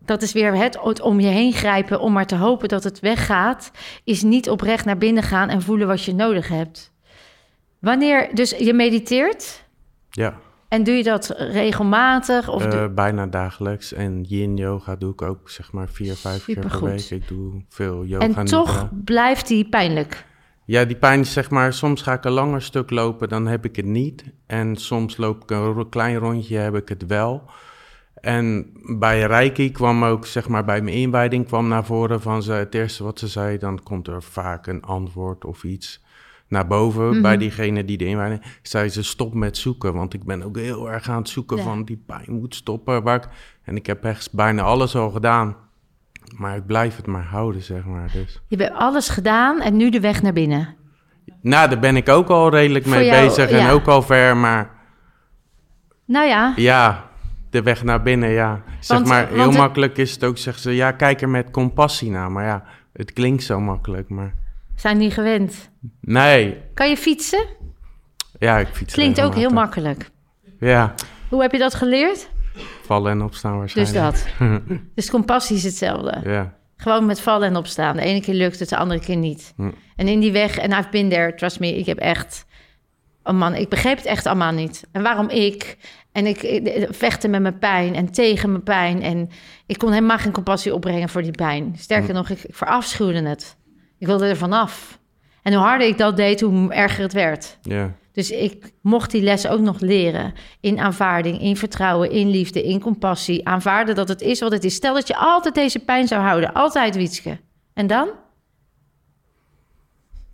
dat 0.08 0.22
is 0.22 0.32
weer 0.32 0.56
het, 0.56 0.80
het 0.84 1.02
om 1.02 1.20
je 1.20 1.28
heen 1.28 1.54
grijpen 1.54 2.00
om 2.00 2.14
maar 2.14 2.26
te 2.26 2.36
hopen 2.36 2.68
dat 2.68 2.84
het 2.84 3.00
weggaat, 3.00 3.72
is 4.04 4.22
niet 4.24 4.50
oprecht 4.50 4.86
naar 4.86 4.98
binnen 4.98 5.24
gaan 5.24 5.50
en 5.50 5.62
voelen 5.62 5.88
wat 5.88 6.04
je 6.04 6.14
nodig 6.14 6.48
hebt. 6.48 6.92
Wanneer, 7.80 8.30
dus 8.36 8.50
je 8.50 8.74
mediteert 8.74 9.66
ja. 10.10 10.34
en 10.70 10.84
doe 10.84 10.96
je 10.96 11.04
dat 11.04 11.34
regelmatig? 11.38 12.50
Of 12.50 12.64
Eh, 12.66 12.72
doe- 12.72 12.90
bijna 12.90 13.28
dagelijks. 13.28 13.94
En 13.94 14.24
yin 14.24 14.56
yoga 14.58 14.96
doe 14.96 15.12
ik 15.12 15.22
ook 15.22 15.50
zeg 15.50 15.72
maar 15.72 15.88
vier, 15.90 16.16
vijf 16.16 16.46
keer 16.46 16.56
per 16.56 16.64
Supergoed. 16.64 16.90
week. 17.10 17.22
Ik 17.22 17.28
doe 17.28 17.64
veel 17.70 18.06
yoga. 18.06 18.26
en 18.26 18.46
toch 18.46 18.90
blijft 19.04 19.48
die 19.48 19.70
pijnlijk. 19.70 20.26
Ja, 20.66 20.86
die 20.86 20.96
pijn 20.96 21.20
is 21.20 21.34
zeg 21.34 21.50
maar, 21.50 21.74
soms 21.74 22.02
ga 22.02 22.14
ik 22.14 22.24
een 22.26 22.32
langer 22.32 22.62
stuk 22.62 22.90
lopen, 22.90 23.30
dan 23.30 23.48
heb 23.48 23.66
ik 23.66 23.76
het 23.76 23.86
niet. 23.86 24.24
En 24.48 24.76
soms 24.76 25.18
loop 25.18 25.44
ik 25.44 25.50
een 25.52 25.90
klein 25.90 26.16
rondje, 26.18 26.58
heb 26.58 26.76
ik 26.76 26.90
het 26.90 27.06
wel. 27.06 27.44
En 28.22 28.72
bij 28.98 29.22
Reiki 29.22 29.72
kwam 29.72 30.04
ook, 30.04 30.26
zeg 30.26 30.48
maar, 30.48 30.66
bij 30.66 30.82
mijn 30.82 30.96
inwijding 30.96 31.46
kwam 31.46 31.68
naar 31.68 31.86
voren 31.86 32.22
van 32.22 32.44
ze, 32.44 32.52
het 32.52 32.74
eerste 32.76 33.04
wat 33.04 33.20
ze 33.20 33.28
zei, 33.28 33.58
dan 33.58 33.84
komt 33.84 34.08
er 34.08 34.24
vaak 34.24 34.68
een 34.68 34.82
antwoord 34.84 35.46
of 35.46 35.64
iets 35.64 36.06
naar 36.48 36.68
boven 36.68 37.10
Mhm. 37.10 37.22
bij 37.22 37.38
diegene 37.38 37.86
die 37.86 37.98
de 37.98 38.06
inwijding. 38.06 38.42
Zei 38.62 38.90
ze, 38.90 39.04
stop 39.04 39.34
met 39.34 39.58
zoeken, 39.58 39.94
want 39.94 40.14
ik 40.14 40.24
ben 40.24 40.44
ook 40.44 40.58
heel 40.58 40.92
erg 40.92 41.10
aan 41.10 41.18
het 41.18 41.30
zoeken 41.30 41.58
Ja. 41.58 41.64
van 41.64 41.84
die 41.84 42.04
pijn 42.06 42.26
moet 42.40 42.56
stoppen. 42.56 43.04
Waar 43.04 43.16
ik, 43.16 43.28
en 43.64 43.76
ik 43.76 43.86
heb 43.86 44.04
echt 44.04 44.34
bijna 44.34 44.62
alles 44.62 44.96
al 44.96 45.10
gedaan. 45.10 45.56
Maar 46.36 46.56
ik 46.56 46.66
blijf 46.66 46.96
het 46.96 47.06
maar 47.08 47.24
houden, 47.26 47.62
zeg 47.62 47.86
maar. 47.86 48.10
Dus. 48.14 48.42
Je 48.48 48.58
hebt 48.58 48.74
alles 48.76 49.10
gedaan 49.10 49.62
en 49.62 49.78
nu 49.78 49.90
de 49.90 50.00
weg 50.00 50.22
naar 50.22 50.34
binnen. 50.34 50.76
Nou, 51.42 51.70
daar 51.70 51.80
ben 51.80 51.96
ik 51.96 52.10
ook 52.10 52.28
al 52.30 52.50
redelijk 52.50 52.86
Voor 52.86 52.96
mee 52.96 53.06
jou, 53.06 53.26
bezig 53.26 53.50
ja. 53.50 53.58
en 53.58 53.70
ook 53.70 53.88
al 53.88 54.02
ver, 54.02 54.38
maar 54.38 54.76
Nou 56.06 56.28
ja, 56.28 56.54
ja, 56.56 57.07
de 57.58 57.64
weg 57.64 57.84
naar 57.84 58.02
binnen, 58.02 58.30
ja. 58.30 58.64
Zeg 58.80 58.98
Want- 58.98 59.10
maar, 59.10 59.28
heel 59.28 59.38
want 59.38 59.50
het- 59.50 59.58
makkelijk 59.62 59.98
is 59.98 60.12
het 60.12 60.24
ook, 60.24 60.38
zeggen 60.38 60.62
ze, 60.62 60.72
ja, 60.76 60.92
kijk 60.92 61.22
er 61.22 61.30
met 61.30 61.52
compassie 61.52 62.10
naar. 62.12 62.32
Maar 62.32 62.46
ja, 62.46 62.64
het 62.94 63.14
klinkt 63.14 63.44
zo 63.44 63.60
makkelijk, 63.60 64.10
maar... 64.10 64.34
Zijn 64.76 64.98
niet 64.98 65.14
gewend. 65.14 65.70
Nee, 66.02 66.58
Kan 66.74 66.90
je 66.90 66.98
fietsen? 66.98 67.46
ja, 68.40 68.58
ik 68.58 68.68
fiets 68.68 68.94
Klinkt 68.94 69.22
ook 69.22 69.36
heel 69.36 69.50
makkelijk. 69.50 70.10
Ja, 70.60 70.94
Hoe 71.30 71.42
heb 71.42 71.52
je 71.52 71.58
dat 71.58 71.74
geleerd? 71.76 72.30
vallen 72.84 73.12
en 73.12 73.22
opstaan 73.22 73.62
Dus 73.62 73.74
waarschijnlijk. 73.74 74.16
dat. 74.40 74.78
Dus 74.96 75.10
compassie 75.10 75.56
is 75.56 75.64
hetzelfde. 75.64 76.20
Ja, 76.30 76.54
Gewoon 76.78 77.06
met 77.06 77.22
vallen 77.22 77.48
en 77.48 77.56
opstaan. 77.56 77.96
De 77.96 78.02
ene 78.02 78.22
keer 78.22 78.34
lukt 78.34 78.60
het, 78.60 78.70
de 78.70 78.78
andere 78.78 79.00
keer 79.00 79.16
niet. 79.16 79.54
Hm. 79.56 79.72
En 79.96 80.08
in 80.08 80.20
die 80.20 80.32
weg, 80.32 80.58
en 80.58 80.72
I've 80.72 80.90
been 80.92 81.10
there, 81.10 81.36
trust 81.36 81.60
me, 81.60 81.78
ik 81.78 81.86
heb 81.86 81.98
echt... 81.98 82.46
Oh 83.24 83.34
man, 83.34 83.56
ik 83.56 83.70
begreep 83.70 83.98
het 83.98 84.06
echt 84.06 84.26
allemaal 84.26 84.52
niet. 84.52 84.88
En 84.92 85.02
waarom 85.02 85.30
ik? 85.30 85.78
En 86.18 86.26
ik, 86.26 86.42
ik 86.44 86.88
vechten 86.90 87.30
met 87.30 87.42
mijn 87.42 87.60
pijn 87.60 87.96
en 87.96 88.12
tegen 88.12 88.52
mijn 88.52 88.64
pijn. 88.64 89.02
En 89.02 89.30
ik 89.66 89.78
kon 89.78 89.92
helemaal 89.92 90.18
geen 90.18 90.32
compassie 90.32 90.74
opbrengen 90.74 91.10
voor 91.10 91.22
die 91.22 91.32
pijn. 91.32 91.76
Sterker 91.80 92.10
Hm. 92.10 92.16
nog, 92.16 92.30
ik, 92.30 92.44
ik 92.44 92.56
verafschuwde 92.56 93.22
het. 93.28 93.58
Ik 93.98 94.08
wilde 94.08 94.28
er 94.28 94.38
vanaf. 94.38 95.00
En 95.44 95.54
hoe 95.54 95.64
harder 95.64 95.88
ik 95.88 95.98
dat 95.98 96.18
deed, 96.18 96.42
hoe 96.42 96.74
erger 96.74 97.04
het 97.04 97.14
werd. 97.14 97.58
ja, 97.62 97.94
Dus 98.12 98.32
ik 98.32 98.72
mocht 98.82 99.12
die 99.12 99.22
les 99.22 99.48
ook 99.48 99.60
nog 99.60 99.80
leren. 99.80 100.34
In 100.60 100.80
aanvaarding, 100.80 101.42
in 101.42 101.58
vertrouwen, 101.58 102.12
in 102.12 102.30
liefde, 102.30 102.64
in 102.64 102.80
compassie. 102.80 103.48
Aanvaarden 103.48 103.96
dat 103.96 104.08
het 104.08 104.22
is 104.22 104.40
wat 104.40 104.52
het 104.52 104.64
is. 104.64 104.76
Stel 104.76 104.94
dat 104.94 105.08
je 105.08 105.16
altijd 105.18 105.56
deze 105.56 105.80
pijn 105.80 106.08
zou 106.08 106.22
houden. 106.22 106.54
Altijd, 106.54 106.96
Wietske. 106.96 107.38
En 107.74 107.88
dan? 107.88 108.08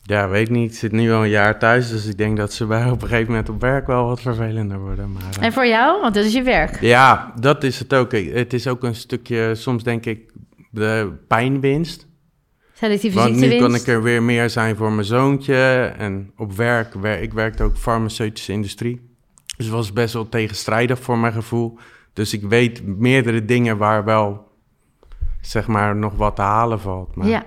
Ja, 0.04 0.28
weet 0.30 0.50
niet. 0.50 0.72
Ik 0.72 0.78
zit 0.78 0.92
nu 0.92 1.12
al 1.12 1.24
een 1.24 1.30
jaar 1.30 1.60
thuis, 1.60 1.90
dus 1.90 2.06
ik 2.06 2.18
denk 2.18 2.38
dat 2.38 2.54
ze 2.54 2.66
bij 2.66 2.90
op 2.90 3.02
een 3.02 3.08
gegeven 3.08 3.30
moment 3.32 3.50
op 3.50 3.62
werk 3.62 3.88
wel 3.88 4.06
wat 4.06 4.22
vervelender 4.22 4.80
worden. 4.80 5.12
Maar, 5.12 5.24
eh, 5.40 5.46
En 5.46 5.54
voor 5.54 5.66
jou? 5.68 6.02
Want 6.02 6.14
dat 6.14 6.26
is 6.26 6.34
je 6.34 6.42
werk. 6.44 6.82
Ja, 6.82 7.34
dat 7.40 7.64
is 7.64 7.80
het 7.80 7.94
ook. 7.94 8.12
Het 8.12 8.54
is 8.54 8.68
ook 8.68 8.84
een 8.84 8.96
stukje, 8.96 9.56
soms 9.56 9.84
denk 9.84 10.06
ik, 10.06 10.32
de 10.72 11.12
pijnwinst. 11.28 12.08
Selectieve 12.74 13.18
Want 13.18 13.36
nu 13.36 13.58
kan 13.58 13.76
ik 13.76 13.88
er 13.88 14.04
weer 14.04 14.24
meer 14.24 14.50
zijn 14.50 14.76
voor 14.76 14.92
mijn 14.92 15.06
zoontje. 15.06 15.94
En 15.98 16.32
op 16.38 16.54
werk, 16.54 16.94
wer- 16.94 17.22
ik 17.22 17.34
werkte 17.34 17.64
ook 17.64 17.78
farmaceutische 17.78 18.52
industrie. 18.52 19.12
Dus 19.58 19.66
het 19.66 19.76
was 19.76 19.94
best 19.94 20.14
wel 20.14 20.30
tegenstrijdig 20.30 21.00
voor 21.00 21.18
mijn 21.18 21.34
gevoel. 21.34 21.78
Dus 22.14 22.34
ik 22.34 22.42
weet 22.44 22.86
meerdere 22.86 23.46
dingen 23.46 23.78
waar 23.78 24.04
wel, 24.04 24.48
zeg 25.42 25.68
maar, 25.68 25.96
nog 25.96 26.16
wat 26.16 26.36
te 26.36 26.42
halen 26.42 26.80
valt. 26.80 27.16
Maar, 27.16 27.28
Ja, 27.28 27.46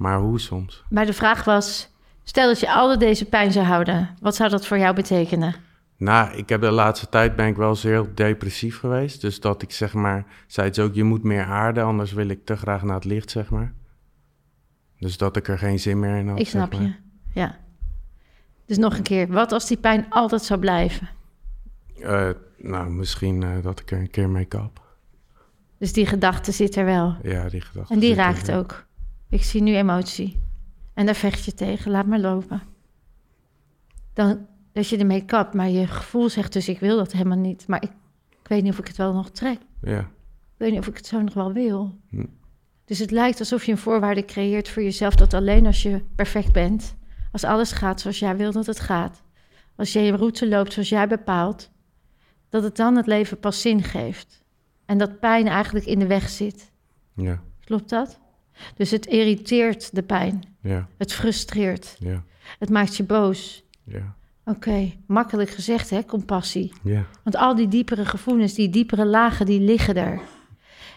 maar 0.00 0.18
hoe 0.18 0.40
soms? 0.40 0.84
maar 0.88 1.06
de 1.06 1.12
vraag 1.12 1.44
was... 1.44 1.88
Stel 2.22 2.46
dat 2.46 2.60
je 2.60 2.72
altijd 2.72 3.00
deze 3.00 3.24
pijn 3.24 3.52
zou 3.52 3.66
houden. 3.66 4.08
Wat 4.20 4.34
zou 4.34 4.50
dat 4.50 4.66
voor 4.66 4.78
jou 4.78 4.94
betekenen? 4.94 5.54
Nou, 5.96 6.36
ik 6.36 6.48
heb 6.48 6.60
de 6.60 6.70
laatste 6.70 7.08
tijd 7.08 7.36
ben 7.36 7.46
ik 7.46 7.56
wel 7.56 7.76
heel 7.80 8.08
depressief 8.14 8.78
geweest. 8.78 9.20
Dus 9.20 9.40
dat 9.40 9.62
ik 9.62 9.70
zeg 9.70 9.94
maar, 9.94 10.26
zei 10.46 10.66
het 10.68 10.78
ook, 10.78 10.94
je 10.94 11.04
moet 11.04 11.22
meer 11.22 11.44
aarden, 11.44 11.84
anders 11.84 12.12
wil 12.12 12.28
ik 12.28 12.44
te 12.44 12.56
graag 12.56 12.82
naar 12.82 12.94
het 12.94 13.04
licht, 13.04 13.30
zeg 13.30 13.50
maar. 13.50 13.72
Dus 14.98 15.16
dat 15.16 15.36
ik 15.36 15.48
er 15.48 15.58
geen 15.58 15.78
zin 15.78 15.98
meer 15.98 16.16
in 16.16 16.28
had. 16.28 16.38
Ik 16.38 16.48
zeg 16.48 16.66
snap 16.66 16.72
maar. 16.72 16.82
je. 16.82 16.94
Ja. 17.40 17.58
Dus 18.66 18.78
nog 18.78 18.96
een 18.96 19.02
keer. 19.02 19.28
Wat 19.28 19.52
als 19.52 19.66
die 19.66 19.76
pijn 19.76 20.06
altijd 20.08 20.42
zou 20.42 20.60
blijven? 20.60 21.08
Eh, 22.02 22.30
nou, 22.56 22.90
misschien 22.90 23.42
eh, 23.42 23.62
dat 23.62 23.80
ik 23.80 23.90
er 23.90 23.98
een 23.98 24.10
keer 24.10 24.28
mee 24.28 24.44
kap. 24.44 24.82
Dus 25.78 25.92
die 25.92 26.06
gedachte 26.06 26.52
zit 26.52 26.76
er 26.76 26.84
wel. 26.84 27.16
Ja, 27.22 27.48
die 27.48 27.60
gedachte. 27.60 27.94
En 27.94 28.00
die 28.00 28.14
raakt 28.14 28.52
ook. 28.52 28.88
Ik 29.30 29.42
zie 29.42 29.62
nu 29.62 29.76
emotie. 29.76 30.40
En 30.94 31.06
daar 31.06 31.14
vecht 31.14 31.44
je 31.44 31.54
tegen. 31.54 31.90
Laat 31.90 32.06
maar 32.06 32.18
lopen. 32.18 32.62
Dan 34.12 34.46
dat 34.72 34.88
je 34.88 34.98
ermee 34.98 35.24
kapt. 35.24 35.54
Maar 35.54 35.68
je 35.68 35.86
gevoel 35.86 36.28
zegt 36.28 36.52
dus 36.52 36.68
ik 36.68 36.80
wil 36.80 36.96
dat 36.96 37.12
helemaal 37.12 37.38
niet. 37.38 37.66
Maar 37.66 37.82
ik, 37.82 37.90
ik 38.42 38.48
weet 38.48 38.62
niet 38.62 38.72
of 38.72 38.78
ik 38.78 38.86
het 38.86 38.96
wel 38.96 39.12
nog 39.12 39.30
trek. 39.30 39.58
Ja, 39.82 39.98
Ik 39.98 40.56
weet 40.56 40.70
niet 40.70 40.80
of 40.80 40.86
ik 40.86 40.96
het 40.96 41.06
zo 41.06 41.20
nog 41.20 41.34
wel 41.34 41.52
wil. 41.52 41.98
Hm. 42.08 42.24
Dus 42.84 42.98
het 42.98 43.10
lijkt 43.10 43.38
alsof 43.38 43.64
je 43.64 43.72
een 43.72 43.78
voorwaarde 43.78 44.24
creëert 44.24 44.68
voor 44.68 44.82
jezelf... 44.82 45.14
dat 45.14 45.34
alleen 45.34 45.66
als 45.66 45.82
je 45.82 46.02
perfect 46.14 46.52
bent... 46.52 46.96
als 47.32 47.44
alles 47.44 47.72
gaat 47.72 48.00
zoals 48.00 48.18
jij 48.18 48.36
wil 48.36 48.52
dat 48.52 48.66
het 48.66 48.80
gaat... 48.80 49.22
als 49.76 49.92
je 49.92 50.00
je 50.00 50.16
route 50.16 50.48
loopt 50.48 50.72
zoals 50.72 50.88
jij 50.88 51.08
bepaalt... 51.08 51.70
dat 52.48 52.62
het 52.62 52.76
dan 52.76 52.96
het 52.96 53.06
leven 53.06 53.38
pas 53.38 53.60
zin 53.60 53.82
geeft. 53.82 54.42
En 54.84 54.98
dat 54.98 55.20
pijn 55.20 55.46
eigenlijk 55.46 55.86
in 55.86 55.98
de 55.98 56.06
weg 56.06 56.28
zit. 56.28 56.72
ja, 57.14 57.42
Klopt 57.64 57.88
dat? 57.88 58.19
Dus 58.76 58.90
het 58.90 59.06
irriteert 59.06 59.94
de 59.94 60.02
pijn. 60.02 60.42
ja, 60.62 60.88
Het 60.98 61.12
frustreert. 61.12 61.96
ja, 61.98 62.22
Het 62.58 62.70
maakt 62.70 62.96
je 62.96 63.04
boos. 63.04 63.64
ja, 63.84 64.14
Oké, 64.44 64.92
makkelijk 65.06 65.50
gezegd 65.50 65.90
hè, 65.90 66.04
compassie. 66.04 66.72
ja, 66.82 67.06
Want 67.24 67.36
al 67.36 67.54
die 67.54 67.68
diepere 67.68 68.04
gevoelens, 68.04 68.54
die 68.54 68.68
diepere 68.70 69.06
lagen, 69.06 69.46
die 69.46 69.60
liggen 69.60 69.94
er. 69.94 70.20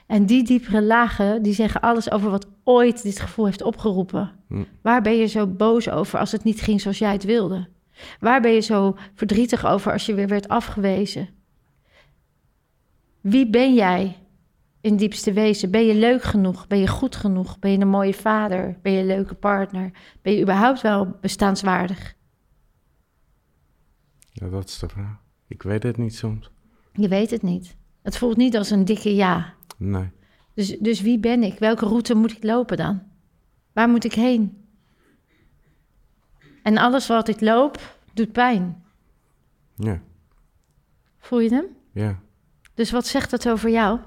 En 0.05 0.25
die 0.25 0.43
diepere 0.43 0.81
lagen, 0.81 1.41
die 1.43 1.53
zeggen 1.53 1.81
alles 1.81 2.11
over 2.11 2.29
wat 2.29 2.47
ooit 2.63 3.03
dit 3.03 3.19
gevoel 3.19 3.45
heeft 3.45 3.61
opgeroepen. 3.61 4.31
Hm. 4.47 4.63
Waar 4.81 5.01
ben 5.01 5.15
je 5.17 5.25
zo 5.27 5.47
boos 5.47 5.89
over 5.89 6.19
als 6.19 6.31
het 6.31 6.43
niet 6.43 6.61
ging 6.61 6.81
zoals 6.81 6.97
jij 6.97 7.11
het 7.11 7.23
wilde? 7.23 7.67
Waar 8.19 8.41
ben 8.41 8.51
je 8.51 8.59
zo 8.59 8.97
verdrietig 9.15 9.65
over 9.65 9.91
als 9.91 10.05
je 10.05 10.13
weer 10.13 10.27
werd 10.27 10.47
afgewezen? 10.47 11.29
Wie 13.21 13.49
ben 13.49 13.73
jij 13.73 14.17
in 14.83 14.95
diepste 14.97 15.33
wezen? 15.33 15.71
Ben 15.71 15.85
je 15.85 15.95
leuk 15.95 16.23
genoeg? 16.23 16.67
Ben 16.67 16.77
je 16.77 16.87
goed 16.87 17.15
genoeg? 17.15 17.59
Ben 17.59 17.71
je 17.71 17.77
een 17.77 17.87
mooie 17.87 18.13
vader? 18.13 18.77
Ben 18.81 18.91
je 18.91 18.99
een 18.99 19.05
leuke 19.05 19.33
partner? 19.35 19.91
Ben 20.21 20.33
je 20.33 20.41
überhaupt 20.41 20.81
wel 20.81 21.17
bestaanswaardig? 21.21 22.15
ja, 24.31 24.47
dat 24.49 24.67
is 24.69 24.79
de 24.79 24.89
vraag. 24.89 25.17
Ik 25.47 25.63
weet 25.63 25.83
het 25.83 25.97
niet 25.97 26.15
soms. 26.15 26.51
Je 26.93 27.07
weet 27.07 27.29
het 27.31 27.41
niet. 27.41 27.75
Het 28.01 28.17
voelt 28.17 28.37
niet 28.37 28.57
als 28.57 28.69
een 28.69 28.85
dikke 28.85 29.15
ja. 29.15 29.53
Nee, 29.77 30.09
Dus, 30.53 30.77
dus 30.79 31.01
wie 31.01 31.19
ben 31.19 31.43
ik? 31.43 31.59
Welke 31.59 31.85
route 31.85 32.13
moet 32.15 32.31
ik 32.31 32.43
lopen 32.43 32.77
dan? 32.77 33.03
Waar 33.73 33.89
moet 33.89 34.03
ik 34.03 34.13
heen? 34.13 34.65
En 36.63 36.77
alles 36.77 37.07
wat 37.07 37.27
ik 37.27 37.41
loop, 37.41 37.97
doet 38.13 38.31
pijn. 38.31 38.83
ja, 39.75 40.01
Voel 41.19 41.39
je 41.39 41.49
hem? 41.49 41.65
ja. 41.91 42.19
Dus 42.73 42.91
wat 42.91 43.07
zegt 43.07 43.29
dat 43.29 43.49
over 43.49 43.69
jou? 43.69 43.99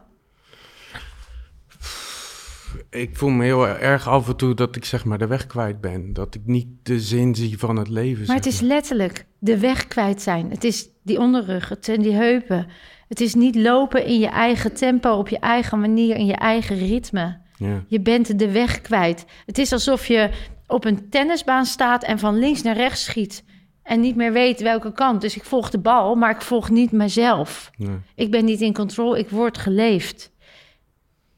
Ik 2.97 3.17
voel 3.17 3.31
me 3.31 3.45
heel 3.45 3.69
erg 3.69 4.09
af 4.09 4.29
en 4.29 4.37
toe 4.37 4.55
dat 4.55 4.77
ik 4.77 4.85
zeg 4.85 5.05
maar 5.05 5.19
de 5.19 5.27
weg 5.27 5.47
kwijt 5.47 5.81
ben. 5.81 6.13
Dat 6.13 6.35
ik 6.35 6.41
niet 6.45 6.67
de 6.83 7.01
zin 7.01 7.35
zie 7.35 7.59
van 7.59 7.77
het 7.77 7.89
leven. 7.89 8.27
Maar 8.27 8.37
het 8.37 8.47
is 8.47 8.61
letterlijk 8.61 9.27
de 9.39 9.59
weg 9.59 9.87
kwijt 9.87 10.23
zijn. 10.23 10.51
Het 10.51 10.65
is 10.65 10.89
die 11.03 11.19
onderrug, 11.19 11.69
het 11.69 11.85
zijn 11.85 12.03
die 12.03 12.13
heupen. 12.13 12.67
Het 13.09 13.21
is 13.21 13.35
niet 13.35 13.57
lopen 13.57 14.05
in 14.07 14.19
je 14.19 14.27
eigen 14.29 14.75
tempo, 14.75 15.11
op 15.11 15.29
je 15.29 15.39
eigen 15.39 15.81
manier, 15.81 16.17
in 16.17 16.27
je 16.27 16.37
eigen 16.37 16.79
ritme. 16.79 17.39
Ja, 17.57 17.85
Je 17.89 18.01
bent 18.01 18.39
de 18.39 18.51
weg 18.53 18.81
kwijt. 18.81 19.25
Het 19.47 19.59
is 19.59 19.73
alsof 19.73 20.07
je 20.07 20.31
op 20.67 20.85
een 20.85 21.09
tennisbaan 21.11 21.67
staat 21.67 22.05
en 22.05 22.19
van 22.19 22.39
links 22.39 22.63
naar 22.63 22.77
rechts 22.77 23.05
schiet. 23.05 23.45
En 23.83 24.01
niet 24.01 24.17
meer 24.17 24.33
weet 24.33 24.61
welke 24.61 24.93
kant. 24.93 25.21
Dus 25.21 25.37
ik 25.37 25.45
volg 25.45 25.71
de 25.71 25.79
bal, 25.79 26.15
maar 26.15 26.31
ik 26.31 26.43
volg 26.43 26.71
niet 26.71 26.93
mezelf. 26.93 27.71
nee, 27.77 27.97
Ik 28.15 28.31
ben 28.31 28.45
niet 28.45 28.61
in 28.61 28.73
controle, 28.75 29.19
ik 29.19 29.31
word 29.31 29.59
geleefd. 29.59 30.33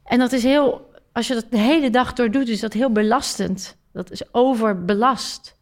En 0.03 0.19
dat 0.19 0.31
is 0.31 0.43
heel, 0.43 0.88
als 1.19 1.27
je 1.27 1.33
dat 1.33 1.45
de 1.49 1.57
hele 1.57 1.89
dag 1.89 2.13
door 2.13 2.31
doet, 2.31 2.47
is 2.47 2.59
dat 2.59 2.73
heel 2.73 2.91
belastend. 2.91 3.77
Dat 3.93 4.11
is 4.11 4.33
overbelast. 4.33 5.57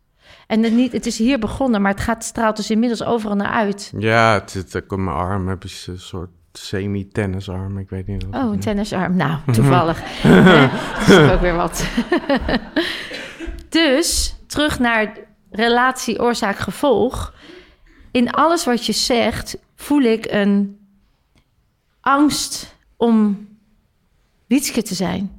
En 0.47 0.63
het, 0.63 0.73
niet, 0.73 0.91
het 0.91 1.05
is 1.05 1.17
hier 1.17 1.39
begonnen, 1.39 1.81
maar 1.81 1.91
het 1.91 2.01
gaat, 2.01 2.23
straalt 2.23 2.55
dus 2.55 2.69
inmiddels 2.69 3.03
overal 3.03 3.35
naar 3.35 3.51
uit. 3.51 3.93
ja 3.97 4.33
het 4.33 4.51
zit 4.51 4.75
ook 4.75 4.91
op 4.91 4.99
mijn 4.99 5.15
arm. 5.15 5.47
Heb 5.47 5.63
ik 5.63 5.83
een 5.87 5.99
soort 5.99 6.29
semi-tennisarm. 6.53 7.77
Ik 7.77 7.89
weet 7.89 8.07
niet 8.07 8.25
wat. 8.25 8.33
Oh, 8.33 8.41
het 8.41 8.49
een 8.51 8.57
is. 8.57 8.63
tennisarm. 8.63 9.15
Nou, 9.15 9.39
toevallig. 9.53 10.01
Eh, 10.23 11.07
dat 11.07 11.19
is 11.19 11.31
ook 11.31 11.41
weer 11.41 11.55
wat. 11.55 11.87
dus, 13.69 14.35
terug 14.47 14.79
naar 14.79 15.17
relatie, 15.51 16.21
oorzaak, 16.21 16.57
gevolg. 16.57 17.33
In 18.11 18.31
alles 18.31 18.65
wat 18.65 18.85
je 18.85 18.93
zegt, 18.93 19.57
voel 19.75 20.01
ik 20.01 20.31
een 20.31 20.79
angst 22.01 22.75
om 22.97 23.47
Wietske 24.47 24.81
te 24.81 24.95
zijn. 24.95 25.36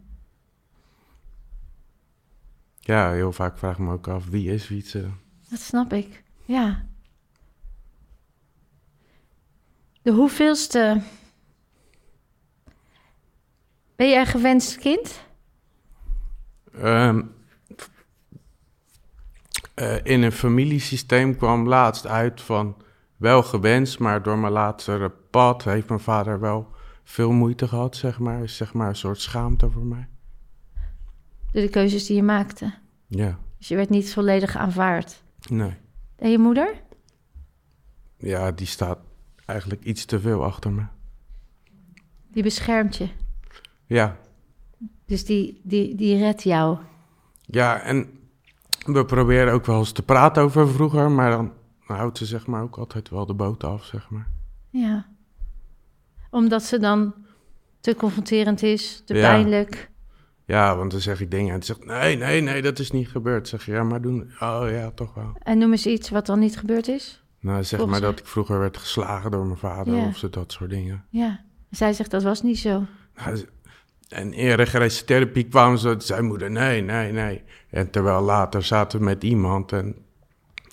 Ja, 2.89 3.13
heel 3.13 3.33
vaak 3.33 3.59
vraag 3.59 3.73
ik 3.73 3.79
me 3.79 3.93
ook 3.93 4.09
af 4.09 4.29
wie 4.29 4.53
is 4.53 4.69
Wietse. 4.69 5.11
Dat 5.49 5.61
snap 5.61 5.93
ik, 5.93 6.23
ja. 6.45 6.87
De 10.03 10.11
hoeveelste... 10.11 11.01
Ben 13.97 14.09
je 14.09 14.17
een 14.17 14.27
gewenst 14.27 14.79
kind? 14.79 15.21
Ehm, 16.73 17.23
eh, 19.75 20.05
in 20.05 20.23
een 20.23 20.33
familiesysteem 20.33 21.37
kwam 21.37 21.69
laatst 21.69 22.07
uit 22.07 22.41
van 22.41 22.83
wel 23.17 23.43
gewenst, 23.43 23.99
maar 23.99 24.23
door 24.23 24.39
mijn 24.39 24.53
latere 24.53 25.11
pad 25.11 25.65
heeft 25.65 25.89
mijn 25.89 26.01
vader 26.01 26.41
wel 26.41 26.75
veel 27.05 27.33
moeite 27.33 27.69
gehad, 27.69 27.97
zeg 27.97 28.19
maar. 28.19 28.43
Is 28.43 28.57
zeg 28.57 28.73
maar 28.73 28.89
een 28.89 28.97
soort 28.97 29.21
schaamte 29.21 29.71
voor 29.71 29.87
mij. 29.87 30.09
Door 31.53 31.63
de 31.63 31.69
keuzes 31.69 32.07
die 32.07 32.17
je 32.17 32.23
maakte. 32.23 32.75
Ja, 33.07 33.39
Dus 33.59 33.69
je 33.69 33.77
werd 33.77 33.89
niet 33.91 34.13
volledig 34.13 34.57
aanvaard. 34.57 35.23
nee. 35.51 35.75
En 36.17 36.31
je 36.31 36.39
moeder? 36.39 36.83
Ja, 38.17 38.53
die 38.53 38.67
staat 38.67 38.99
eigenlijk 39.47 39.85
iets 39.85 40.05
te 40.05 40.21
veel 40.21 40.45
achter 40.45 40.73
me. 40.73 40.83
Die 42.33 42.43
beschermt 42.43 42.97
je. 42.97 43.09
Ja, 43.87 44.17
Dus 45.07 45.25
die, 45.25 45.61
die, 45.65 45.95
die 45.95 46.19
redt 46.19 46.43
jou. 46.43 46.79
ja, 47.47 47.81
en 47.81 48.11
we 48.85 49.05
proberen 49.05 49.53
ook 49.53 49.67
wel 49.67 49.79
eens 49.79 49.93
te 49.93 50.03
praten 50.03 50.43
over 50.43 50.69
vroeger, 50.69 51.11
maar 51.11 51.31
dan 51.31 51.53
houdt 51.79 52.19
ze 52.19 52.27
zeg 52.27 52.47
maar 52.47 52.63
ook 52.63 52.77
altijd 52.79 53.09
wel 53.09 53.27
de 53.27 53.35
boot 53.35 53.65
af, 53.65 53.85
zeg 53.85 54.11
maar. 54.11 54.31
Ja. 54.71 55.07
Omdat 56.31 56.63
ze 56.63 56.79
dan 56.79 57.15
te 57.81 57.95
confronterend 57.95 58.63
is, 58.63 59.03
te 59.05 59.15
Ja. 59.15 59.21
pijnlijk. 59.21 59.88
Ja, 60.49 60.77
want 60.77 60.91
dan 60.91 61.01
zeg 61.01 61.21
ik 61.21 61.31
dingen 61.31 61.55
en 61.55 61.63
ze 61.63 61.67
zegt, 61.75 61.85
nee, 61.85 62.17
nee, 62.17 62.41
nee, 62.41 62.63
dat 62.63 62.79
is 62.79 62.91
niet 62.91 63.09
gebeurd. 63.09 63.49
Zeg 63.49 63.67
je, 63.67 63.73
ja, 63.73 63.83
maar 63.83 64.01
doen, 64.01 64.31
oh 64.41 64.65
ja, 64.71 64.91
toch 64.91 65.15
wel. 65.15 65.33
En 65.43 65.59
noem 65.59 65.71
eens 65.71 65.87
iets 65.87 66.11
wat 66.11 66.27
dan 66.27 66.39
niet 66.39 66.59
gebeurd 66.59 66.89
is. 66.89 67.23
Nou, 67.41 67.65
zeg 67.65 67.79
Volgens 67.79 68.01
maar 68.01 68.11
dat 68.11 68.19
ik 68.19 68.27
vroeger 68.27 68.59
werd 68.59 68.77
geslagen 68.77 69.31
door 69.31 69.47
mijn 69.47 69.59
vader 69.59 69.95
Ja. 69.95 70.07
of 70.07 70.17
zo, 70.17 70.31
dat 70.31 70.53
soort 70.53 70.71
dingen. 70.71 71.05
Ja. 71.11 71.41
Zij 71.71 71.93
zegt 71.93 72.11
dat 72.11 72.23
was 72.23 72.43
niet 72.43 72.59
zo. 72.59 72.85
Nou, 73.25 73.45
En 74.09 74.33
in 74.33 74.53
regressietherapie 74.53 75.45
kwamen 75.45 75.79
ze, 75.79 75.95
zei 75.99 76.23
moeder, 76.23 76.51
nee, 76.51 76.83
nee, 76.83 77.13
nee. 77.13 77.43
En 77.71 77.91
terwijl 77.91 78.23
later 78.23 78.63
zaten 78.63 78.99
we 78.99 79.05
met 79.05 79.25
iemand 79.25 79.73
en 79.73 79.97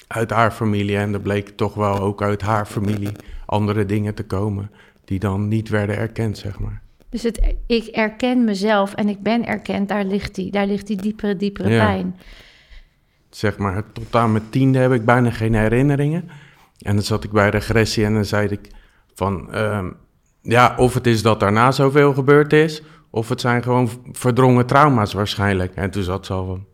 uit 0.07 0.29
haar 0.29 0.51
familie 0.51 0.97
en 0.97 1.13
er 1.13 1.21
bleek 1.21 1.49
toch 1.49 1.73
wel 1.73 1.99
ook 1.99 2.21
uit 2.21 2.41
haar 2.41 2.65
familie 2.65 3.11
andere 3.45 3.85
dingen 3.85 4.13
te 4.13 4.25
komen 4.25 4.71
die 5.05 5.19
dan 5.19 5.47
niet 5.47 5.69
werden 5.69 5.97
erkend, 5.97 6.37
zeg 6.37 6.59
maar. 6.59 6.81
Dus 7.15 7.23
het, 7.23 7.53
ik 7.67 7.85
erken 7.85 8.43
mezelf 8.43 8.93
en 8.93 9.09
ik 9.09 9.21
ben 9.21 9.45
erkend, 9.45 9.87
daar 9.89 10.05
ligt 10.05 10.35
die, 10.35 10.51
daar 10.51 10.67
ligt 10.67 10.87
die 10.87 10.97
diepere, 10.97 11.35
diepere 11.35 11.69
Ja. 11.69 11.85
pijn. 11.85 12.15
Zeg 13.29 13.57
maar, 13.57 13.83
tot 13.91 14.15
aan 14.15 14.31
mijn 14.31 14.49
tiende 14.49 14.79
heb 14.79 14.91
ik 14.91 15.05
bijna 15.05 15.31
geen 15.31 15.53
herinneringen. 15.53 16.29
En 16.79 16.95
dan 16.95 17.03
zat 17.03 17.23
ik 17.23 17.31
bij 17.31 17.49
regressie 17.49 18.05
en 18.05 18.13
dan 18.13 18.25
zei 18.25 18.47
ik 18.47 18.59
van, 19.13 19.53
ehm, 19.53 19.89
ja, 20.41 20.73
of 20.77 20.93
het 20.93 21.07
is 21.07 21.21
dat 21.21 21.39
daarna 21.39 21.71
zoveel 21.71 22.13
gebeurd 22.13 22.53
is, 22.53 22.81
of 23.09 23.29
het 23.29 23.41
zijn 23.41 23.63
gewoon 23.63 23.89
verdrongen 24.11 24.65
trauma's 24.65 25.13
waarschijnlijk. 25.13 25.75
En 25.75 25.91
toen 25.91 26.03
zat 26.03 26.25
ze 26.25 26.33
al 26.33 26.45
van, 26.45 26.65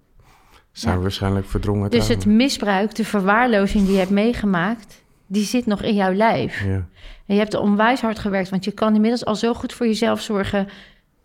zijn 0.71 0.95
Ja. 0.95 1.01
waarschijnlijk 1.01 1.45
verdrongen 1.47 1.89
Dus 1.89 2.07
het 2.07 2.19
trauma's. 2.19 2.43
misbruik, 2.43 2.95
de 2.95 3.05
verwaarlozing 3.05 3.83
die 3.83 3.91
je 3.93 3.99
hebt 3.99 4.11
meegemaakt, 4.11 5.03
die 5.27 5.43
zit 5.43 5.65
nog 5.65 5.81
in 5.81 5.95
jouw 5.95 6.13
lijf. 6.13 6.63
Ja. 6.63 6.87
En 7.31 7.37
je 7.37 7.43
hebt 7.43 7.55
er 7.55 7.61
onwijs 7.61 8.01
hard 8.01 8.19
gewerkt, 8.19 8.49
want 8.49 8.63
je 8.63 8.71
kan 8.71 8.95
inmiddels 8.95 9.25
al 9.25 9.35
zo 9.35 9.53
goed 9.53 9.73
voor 9.73 9.87
jezelf 9.87 10.21
zorgen. 10.21 10.67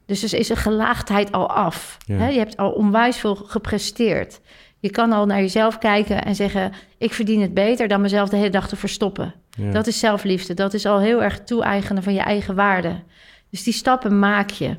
Dus 0.05 0.33
er 0.33 0.39
is 0.39 0.49
een 0.49 0.57
gelaagdheid 0.57 1.33
al 1.33 1.51
af. 1.51 1.97
Ja. 2.07 2.17
Hè? 2.17 2.29
Je 2.29 2.39
hebt 2.39 2.57
al 2.57 2.71
onwijs 2.71 3.17
veel 3.17 3.35
gepresteerd. 3.35 4.41
Je 4.79 4.91
kan 4.91 5.13
al 5.13 5.27
naar 5.27 5.41
jezelf 5.41 5.79
kijken 5.79 6.25
en 6.25 6.35
zeggen: 6.35 6.73
Ik 6.99 7.13
verdien 7.13 7.41
het 7.41 7.55
beter 7.55 7.89
dan 7.89 8.01
mezelf 8.01 8.29
de 8.29 8.37
hele 8.37 8.51
dag 8.51 8.69
te 8.69 8.77
verstoppen. 8.77 9.35
Ja. 9.51 9.71
Dat 9.71 9.87
is 9.87 9.99
zelfliefde. 9.99 10.55
Dat 10.55 10.75
is 10.75 10.87
al 10.87 11.01
heel 11.01 11.23
erg 11.23 11.41
toe-eigenen 11.41 12.03
van 12.03 12.15
je 12.15 12.21
eigen 12.21 12.55
waarde. 12.55 13.03
Dus 13.51 13.63
die 13.63 13.75
stappen 13.75 14.19
maak 14.19 14.51
je. 14.51 14.77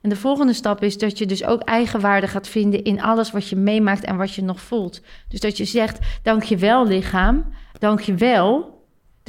En 0.00 0.08
de 0.08 0.16
volgende 0.16 0.52
stap 0.52 0.82
is 0.82 0.98
dat 0.98 1.18
je 1.18 1.26
dus 1.26 1.44
ook 1.44 1.62
eigenwaarde 1.62 2.28
gaat 2.28 2.48
vinden 2.48 2.84
in 2.84 3.02
alles 3.02 3.30
wat 3.30 3.48
je 3.48 3.56
meemaakt 3.56 4.04
en 4.04 4.16
wat 4.16 4.34
je 4.34 4.42
nog 4.42 4.60
voelt. 4.60 5.00
Dus 5.28 5.40
dat 5.40 5.56
je 5.56 5.64
zegt: 5.64 5.98
Dank 6.22 6.42
je 6.42 6.56
wel, 6.56 6.86
lichaam. 6.86 7.44
Dank 7.78 8.00
je 8.00 8.14
wel 8.14 8.78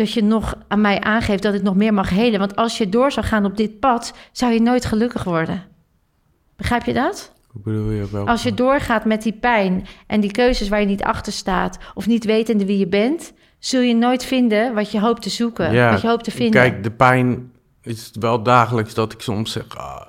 dat 0.01 0.13
je 0.13 0.23
nog 0.23 0.55
aan 0.67 0.81
mij 0.81 0.99
aangeeft 0.99 1.43
dat 1.43 1.53
ik 1.53 1.61
nog 1.61 1.75
meer 1.75 1.93
mag 1.93 2.09
helen. 2.09 2.39
Want 2.39 2.55
als 2.55 2.77
je 2.77 2.89
door 2.89 3.11
zou 3.11 3.25
gaan 3.25 3.45
op 3.45 3.57
dit 3.57 3.79
pad, 3.79 4.13
zou 4.31 4.53
je 4.53 4.61
nooit 4.61 4.85
gelukkig 4.85 5.23
worden. 5.23 5.63
Begrijp 6.57 6.83
je 6.83 6.93
dat? 6.93 7.33
Hoe 7.47 7.61
bedoel 7.61 7.89
je 7.91 8.09
wel? 8.11 8.27
Als 8.27 8.43
je 8.43 8.53
doorgaat 8.53 9.05
met 9.05 9.23
die 9.23 9.33
pijn 9.33 9.87
en 10.07 10.19
die 10.19 10.31
keuzes 10.31 10.69
waar 10.69 10.79
je 10.79 10.85
niet 10.85 11.03
achter 11.03 11.33
staat, 11.33 11.77
of 11.93 12.07
niet 12.07 12.25
wetende 12.25 12.65
wie 12.65 12.77
je 12.77 12.87
bent, 12.87 13.33
zul 13.59 13.81
je 13.81 13.95
nooit 13.95 14.25
vinden 14.25 14.73
wat 14.73 14.91
je 14.91 14.99
hoopt 14.99 15.21
te 15.21 15.29
zoeken, 15.29 15.73
Ja, 15.73 15.91
wat 15.91 16.01
je 16.01 16.07
hoopt 16.07 16.23
te 16.23 16.31
vinden. 16.31 16.61
Kijk, 16.61 16.83
de 16.83 16.91
pijn 16.91 17.51
is 17.81 18.11
wel 18.19 18.43
dagelijks 18.43 18.93
dat 18.93 19.13
ik 19.13 19.21
soms 19.21 19.51
zeg. 19.51 19.77
ah. 19.77 20.05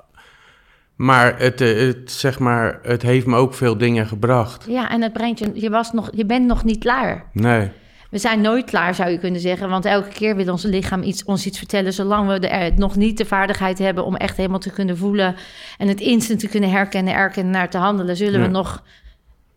Maar 0.95 1.39
het, 1.39 1.61
eh, 1.61 1.77
het, 1.77 2.11
zeg 2.11 2.39
maar, 2.39 2.79
het 2.83 3.01
heeft 3.01 3.25
me 3.25 3.35
ook 3.35 3.53
veel 3.53 3.77
dingen 3.77 4.07
gebracht. 4.07 4.65
Ja, 4.67 4.89
en 4.89 5.01
het 5.01 5.13
brengt 5.13 5.39
je, 5.39 5.49
je, 5.53 5.69
was 5.69 5.91
nog, 5.91 6.09
je 6.13 6.25
bent 6.25 6.45
nog 6.45 6.63
niet 6.63 6.79
klaar. 6.79 7.25
Nee. 7.33 7.71
We 8.13 8.19
zijn 8.19 8.41
nooit 8.41 8.65
klaar, 8.65 8.95
zou 8.95 9.09
je 9.09 9.17
kunnen 9.17 9.41
zeggen. 9.41 9.69
Want 9.69 9.85
elke 9.85 10.09
keer 10.09 10.35
wil 10.35 10.51
ons 10.51 10.63
lichaam 10.63 11.01
iets, 11.03 11.23
ons 11.23 11.45
iets 11.45 11.57
vertellen. 11.57 11.93
Zolang 11.93 12.27
we 12.27 12.47
er 12.47 12.71
nog 12.75 12.95
niet 12.95 13.17
de 13.17 13.25
vaardigheid 13.25 13.79
hebben 13.79 14.05
om 14.05 14.15
echt 14.15 14.37
helemaal 14.37 14.59
te 14.59 14.71
kunnen 14.71 14.97
voelen. 14.97 15.35
En 15.77 15.87
het 15.87 15.99
instant 16.01 16.39
te 16.39 16.47
kunnen 16.47 16.69
herkennen, 16.69 17.13
erkennen, 17.13 17.51
naar 17.53 17.69
te 17.69 17.77
handelen. 17.77 18.15
Zullen 18.17 18.39
Ja. 18.39 18.45
we 18.45 18.51
nog 18.51 18.83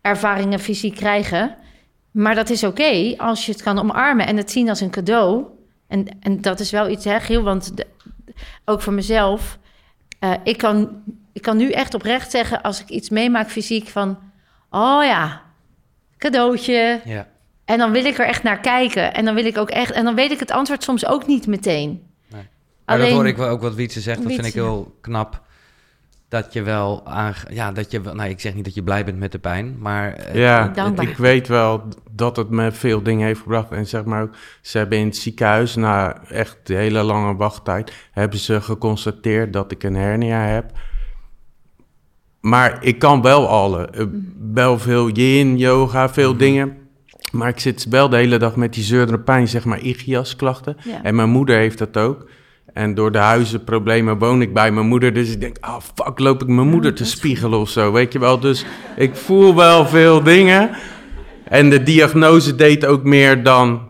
ervaringen 0.01 0.59
fysiek 0.59 0.95
krijgen. 0.95 1.55
Maar 2.11 2.35
dat 2.35 2.49
is 2.49 2.63
oké 2.63 3.13
als 3.17 3.45
je 3.45 3.51
het 3.51 3.61
kan 3.63 3.79
omarmen 3.79 4.27
en 4.27 4.37
het 4.37 4.51
zien 4.51 4.69
als 4.69 4.81
een 4.81 4.89
cadeau. 4.89 5.45
En, 5.87 6.05
en 6.19 6.41
dat 6.41 6.59
is 6.59 6.71
wel 6.71 6.89
iets, 6.89 7.05
hè, 7.05 7.19
Giel? 7.19 7.43
Want 7.43 7.77
de- 7.77 7.87
ook 8.65 8.81
voor 8.81 8.93
mezelf. 8.93 9.59
eh, 10.19 10.31
ik, 10.43 10.57
kan, 10.57 11.03
ik 11.33 11.41
kan 11.41 11.57
nu 11.57 11.71
echt 11.71 11.93
oprecht 11.93 12.31
zeggen 12.31 12.61
als 12.61 12.81
ik 12.81 12.89
iets 12.89 13.09
meemaak 13.09 13.49
fysiek 13.49 13.87
van... 13.87 14.17
Oh 14.69 15.03
ja, 15.03 15.41
cadeautje. 16.17 17.01
Ja. 17.05 17.27
En 17.67 17.77
dan 17.77 17.91
wil 17.91 18.05
ik 18.05 18.17
er 18.17 18.25
echt 18.25 18.43
naar 18.43 18.59
kijken. 18.59 19.13
En 19.13 19.25
dan 19.25 19.35
wil 19.35 19.45
ik 19.45 19.57
ook 19.57 19.69
echt. 19.69 19.91
En 19.91 20.03
dan 20.03 20.15
weet 20.15 20.31
ik 20.31 20.39
het 20.39 20.51
antwoord 20.51 20.83
soms 20.83 21.05
ook 21.05 21.27
niet 21.27 21.47
meteen. 21.47 22.01
Nee. 22.31 22.41
Maar 22.85 22.97
dat 22.97 23.09
hoor 23.09 23.27
ik 23.27 23.37
wel 23.37 23.49
ook 23.49 23.61
wat 23.61 23.75
Wietse 23.75 24.01
zegt. 24.01 24.23
Dat 24.23 24.31
vind 24.33 24.45
ik 24.45 24.53
heel 24.53 24.95
knap. 25.01 25.41
Dat 26.29 26.53
je 26.53 26.61
wel 26.61 27.01
aan, 27.05 27.33
ja, 27.49 27.71
dat 27.71 27.91
je 27.91 28.01
wel, 28.01 28.15
nou, 28.15 28.29
ik 28.29 28.39
zeg 28.39 28.53
niet 28.53 28.65
dat 28.65 28.73
je 28.73 28.83
blij 28.83 29.05
bent 29.05 29.17
met 29.19 29.31
de 29.31 29.39
pijn, 29.39 29.75
maar 29.79 30.13
eh, 30.13 30.35
Ja, 30.35 30.67
Dankbaar. 30.67 31.07
ik 31.07 31.17
weet 31.17 31.47
wel 31.47 31.83
dat 32.11 32.35
het 32.37 32.49
me 32.49 32.71
veel 32.71 33.03
dingen 33.03 33.25
heeft 33.25 33.41
gebracht. 33.41 33.71
En 33.71 33.87
zeg 33.87 34.03
maar 34.03 34.21
ook, 34.21 34.33
ze 34.61 34.77
hebben 34.77 34.97
in 34.97 35.05
het 35.05 35.17
ziekenhuis, 35.17 35.75
na 35.75 36.21
echt 36.29 36.57
de 36.63 36.73
hele 36.75 37.03
lange 37.03 37.35
wachttijd, 37.35 37.93
hebben 38.11 38.39
ze 38.39 38.61
geconstateerd 38.61 39.53
dat 39.53 39.71
ik 39.71 39.83
een 39.83 39.95
hernia 39.95 40.39
heb. 40.39 40.71
Maar 42.39 42.77
ik 42.83 42.99
kan 42.99 43.21
wel 43.21 43.47
alle, 43.47 43.85
eh, 43.87 44.05
wel 44.53 44.79
veel 44.79 45.09
yin, 45.09 45.57
yoga, 45.57 46.09
veel 46.09 46.29
Mhm. 46.29 46.39
dingen. 46.39 46.77
Maar 47.37 47.49
ik 47.49 47.59
zit 47.59 47.85
wel 47.89 48.09
de 48.09 48.15
hele 48.15 48.37
dag 48.37 48.55
met 48.55 48.73
die 48.73 48.83
zeurdere 48.83 49.19
pijn, 49.19 49.47
zeg 49.47 49.65
maar 49.65 49.81
ischiasklachten. 49.81 50.77
Ja. 50.83 51.03
En 51.03 51.15
mijn 51.15 51.29
moeder 51.29 51.57
heeft 51.57 51.77
dat 51.77 51.97
ook. 51.97 52.29
En 52.73 52.93
door 52.93 53.11
de 53.11 53.17
huizenproblemen 53.17 54.17
woon 54.17 54.41
ik 54.41 54.53
bij 54.53 54.71
mijn 54.71 54.87
moeder. 54.87 55.13
Dus 55.13 55.31
ik 55.31 55.39
denk, 55.39 55.57
ah 55.59 55.81
fuck, 55.95 56.19
loop 56.19 56.41
ik 56.41 56.47
mijn 56.47 56.67
moeder 56.67 56.93
te 56.93 57.05
spiegelen 57.05 57.59
of 57.59 57.69
zo, 57.69 57.91
weet 57.91 58.13
je 58.13 58.19
wel. 58.19 58.39
Dus 58.39 58.65
ik 58.95 59.15
voel 59.15 59.55
wel 59.55 59.87
veel 59.87 60.23
dingen. 60.23 60.69
En 61.43 61.69
de 61.69 61.83
diagnose 61.83 62.55
deed 62.55 62.85
ook 62.85 63.03
meer 63.03 63.43
dan 63.43 63.81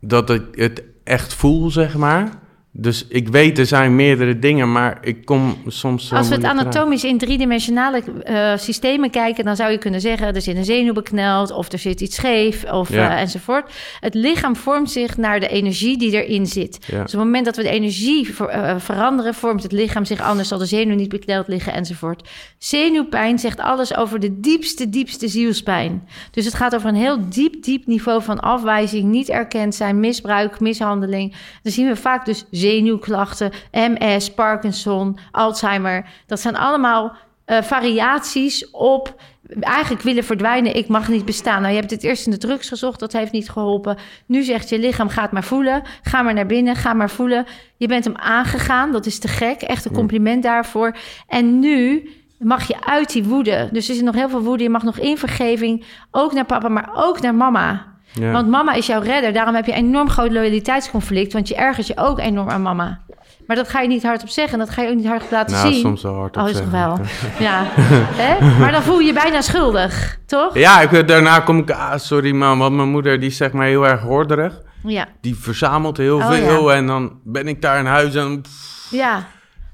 dat 0.00 0.30
ik 0.30 0.42
het 0.50 0.82
echt 1.04 1.34
voel, 1.34 1.70
zeg 1.70 1.96
maar. 1.96 2.39
Dus 2.72 3.06
ik 3.08 3.28
weet, 3.28 3.58
er 3.58 3.66
zijn 3.66 3.96
meerdere 3.96 4.38
dingen, 4.38 4.72
maar 4.72 4.98
ik 5.02 5.24
kom 5.24 5.56
soms 5.66 6.12
Als 6.12 6.28
we 6.28 6.34
het 6.34 6.44
anatomisch 6.44 7.04
in 7.04 7.18
driedimensionale 7.18 8.02
eh, 8.24 8.56
systemen 8.56 9.10
kijken, 9.10 9.44
dan 9.44 9.56
zou 9.56 9.70
je 9.70 9.78
kunnen 9.78 10.00
zeggen: 10.00 10.34
er 10.34 10.40
zit 10.42 10.56
een 10.56 10.64
zenuw 10.64 10.92
bekneld, 10.92 11.50
of 11.52 11.72
er 11.72 11.78
zit 11.78 12.00
iets 12.00 12.16
scheef, 12.16 12.64
of 12.64 12.88
Ja. 12.92 13.10
eh, 13.14 13.20
enzovoort. 13.20 13.72
Het 14.00 14.14
lichaam 14.14 14.56
vormt 14.56 14.90
zich 14.90 15.16
naar 15.16 15.40
de 15.40 15.48
energie 15.48 15.98
die 15.98 16.24
erin 16.24 16.46
zit. 16.46 16.78
Ja. 16.86 17.02
Dus 17.02 17.14
op 17.14 17.18
het 17.20 17.28
moment 17.28 17.44
dat 17.44 17.56
we 17.56 17.62
de 17.62 17.68
energie 17.68 18.34
ver- 18.34 18.48
eh, 18.48 18.74
veranderen, 18.78 19.34
vormt 19.34 19.62
het 19.62 19.72
lichaam 19.72 20.04
zich 20.04 20.20
anders, 20.20 20.48
zal 20.48 20.58
de 20.58 20.66
zenuw 20.66 20.94
niet 20.94 21.08
bekneld 21.08 21.48
liggen, 21.48 21.72
enzovoort. 21.72 22.28
Zenuwpijn 22.58 23.38
zegt 23.38 23.60
alles 23.60 23.96
over 23.96 24.20
de 24.20 24.40
diepste, 24.40 24.88
diepste 24.88 25.28
zielspijn. 25.28 26.08
Dus 26.30 26.44
het 26.44 26.54
gaat 26.54 26.74
over 26.74 26.88
een 26.88 26.94
heel 26.94 27.18
diep, 27.28 27.62
diep 27.62 27.86
niveau 27.86 28.22
van 28.22 28.40
afwijzing, 28.40 29.04
niet 29.04 29.28
erkend 29.28 29.74
zijn, 29.74 30.00
misbruik, 30.00 30.60
mishandeling. 30.60 31.34
Dan 31.62 31.72
zien 31.72 31.86
we 31.88 31.96
vaak 31.96 32.24
dus 32.24 32.44
zenuwklachten, 32.60 33.52
MS, 33.70 34.30
Parkinson, 34.34 35.18
Alzheimer. 35.30 36.06
Dat 36.26 36.40
zijn 36.40 36.56
allemaal 36.56 37.12
eh, 37.44 37.62
variaties 37.62 38.70
op 38.70 39.14
eigenlijk 39.60 40.02
willen 40.02 40.24
verdwijnen. 40.24 40.76
Ik 40.76 40.88
mag 40.88 41.08
niet 41.08 41.24
bestaan. 41.24 41.60
Nou, 41.60 41.74
je 41.74 41.80
hebt 41.80 41.90
het 41.90 42.02
eerst 42.02 42.26
in 42.26 42.32
de 42.32 42.38
drugs 42.38 42.68
gezocht, 42.68 43.00
dat 43.00 43.12
heeft 43.12 43.32
niet 43.32 43.50
geholpen. 43.50 43.96
Nu 44.26 44.42
zegt 44.42 44.68
je 44.68 44.78
lichaam, 44.78 45.08
ga 45.08 45.22
het 45.22 45.30
maar 45.30 45.44
voelen. 45.44 45.82
Ga 46.02 46.22
maar 46.22 46.34
naar 46.34 46.46
binnen, 46.46 46.76
ga 46.76 46.92
maar 46.92 47.10
voelen. 47.10 47.46
Je 47.76 47.86
bent 47.86 48.04
hem 48.04 48.16
aangegaan, 48.16 48.92
dat 48.92 49.06
is 49.06 49.18
te 49.18 49.28
gek. 49.28 49.62
Echt 49.62 49.84
een 49.84 49.92
compliment 49.92 50.42
daarvoor. 50.42 50.96
En 51.26 51.58
nu 51.58 52.10
mag 52.38 52.68
je 52.68 52.86
uit 52.86 53.12
die 53.12 53.24
woede. 53.24 53.68
Dus 53.72 53.88
er 53.88 53.94
is 53.94 54.00
nog 54.00 54.14
heel 54.14 54.28
veel 54.28 54.42
woede. 54.42 54.62
Je 54.62 54.70
mag 54.70 54.82
nog 54.82 54.98
in 54.98 55.18
vergeving, 55.18 55.84
ook 56.10 56.32
naar 56.32 56.46
papa, 56.46 56.68
maar 56.68 56.90
ook 56.94 57.20
naar 57.20 57.34
mama. 57.34 57.89
Ja. 58.12 58.30
Want 58.32 58.48
mama 58.48 58.72
is 58.72 58.86
jouw 58.86 59.00
redder. 59.00 59.32
Daarom 59.32 59.54
heb 59.54 59.66
je 59.66 59.72
een 59.72 59.78
enorm 59.78 60.10
groot 60.10 60.32
loyaliteitsconflict. 60.32 61.32
Want 61.32 61.48
je 61.48 61.54
ergert 61.54 61.86
je 61.86 61.96
ook 61.96 62.18
enorm 62.18 62.48
aan 62.50 62.62
mama. 62.62 63.00
Maar 63.46 63.56
dat 63.58 63.68
ga 63.68 63.80
je 63.80 63.88
niet 63.88 64.02
hardop 64.02 64.28
zeggen. 64.28 64.58
Dat 64.58 64.70
ga 64.70 64.82
je 64.82 64.88
ook 64.88 64.94
niet 64.96 65.06
hardop 65.06 65.30
laten 65.30 65.56
nou, 65.56 65.72
zien. 65.72 65.80
soms 65.80 66.02
wel 66.02 66.14
hard 66.14 66.36
op 66.36 66.42
Oh, 66.42 66.48
is 66.48 66.54
zeggen. 66.56 66.72
wel. 66.72 66.98
Ja. 67.46 67.62
Hè? 67.76 68.58
Maar 68.58 68.72
dan 68.72 68.82
voel 68.82 68.98
je 68.98 69.06
je 69.06 69.12
bijna 69.12 69.40
schuldig, 69.40 70.18
toch? 70.26 70.54
Ja, 70.58 70.80
ik, 70.80 71.08
daarna 71.08 71.40
kom 71.40 71.58
ik, 71.58 71.70
ah, 71.70 71.96
sorry 71.96 72.32
man, 72.32 72.58
want 72.58 72.76
mijn 72.76 72.88
moeder 72.88 73.20
die 73.20 73.28
is 73.28 73.36
zeg 73.36 73.52
maar 73.52 73.66
heel 73.66 73.86
erg 73.88 74.00
horderig. 74.00 74.60
Ja. 74.82 75.06
Die 75.20 75.36
verzamelt 75.36 75.96
heel 75.96 76.16
Oh, 76.16 76.30
veel 76.30 76.72
en 76.72 76.86
dan 76.86 77.12
ben 77.24 77.48
ik 77.48 77.62
daar 77.62 77.78
in 77.78 77.86
huis 77.86 78.14
en, 78.14 78.42
Ja. 78.90 79.22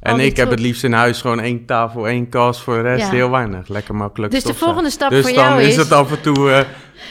En 0.08 0.16
die 0.16 0.26
ik 0.26 0.36
heb 0.36 0.50
het 0.50 0.60
liefst 0.60 0.84
in 0.84 0.92
huis 0.92 1.20
gewoon 1.20 1.40
één 1.40 1.66
tafel, 1.66 2.08
één 2.08 2.28
kast, 2.28 2.60
voor 2.60 2.74
de 2.76 2.82
rest 2.82 3.04
Ja. 3.06 3.10
heel 3.10 3.30
weinig. 3.30 3.68
Lekker 3.68 3.94
makkelijk 3.94 4.32
Dus 4.32 4.44
de 4.44 4.54
volgende 4.54 4.90
stap 4.90 5.10
dus 5.10 5.24
voor 5.26 5.34
dan 5.34 5.44
jou 5.44 5.60
is 5.62 5.68
is- 5.68 5.76
het 5.76 5.92
af 5.92 6.10
en 6.10 6.20
toe... 6.20 6.50
eh, 6.50 6.60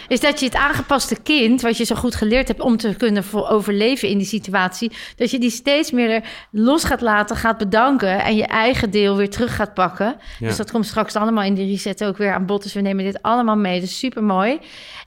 is 0.08 0.20
dat 0.20 0.40
je 0.40 0.46
het 0.46 0.56
aangepaste 0.56 1.16
kind, 1.24 1.62
wat 1.62 1.78
je 1.78 1.84
zo 1.84 1.96
goed 1.96 2.16
geleerd 2.16 2.48
hebt 2.48 2.60
om 2.60 2.78
te 2.78 2.96
kunnen 2.98 3.24
overleven 3.32 4.08
in 4.10 4.18
die 4.18 4.28
situatie, 4.28 4.92
dat 5.16 5.32
je 5.32 5.40
die 5.40 5.50
steeds 5.50 5.92
meer 5.92 6.24
los 6.52 6.84
gaat 6.84 7.02
laten, 7.02 7.36
gaat 7.36 7.58
bedanken 7.58 8.24
en 8.24 8.36
je 8.36 8.46
eigen 8.46 8.90
deel 8.92 9.16
weer 9.16 9.30
terug 9.30 9.56
gaat 9.56 9.74
pakken. 9.74 10.16
Ja. 10.40 10.48
Dus 10.48 10.58
dat 10.58 10.72
komt 10.72 10.86
straks 10.86 11.16
allemaal 11.16 11.44
in 11.44 11.54
die 11.54 11.70
reset 11.72 12.04
ook 12.04 12.18
weer 12.18 12.34
aan 12.34 12.46
bod. 12.46 12.64
Dus 12.64 12.74
we 12.74 12.82
nemen 12.82 13.04
dit 13.06 13.22
allemaal 13.22 13.56
mee. 13.56 13.80
Dus 13.80 14.00
super 14.00 14.24
mooi. 14.24 14.60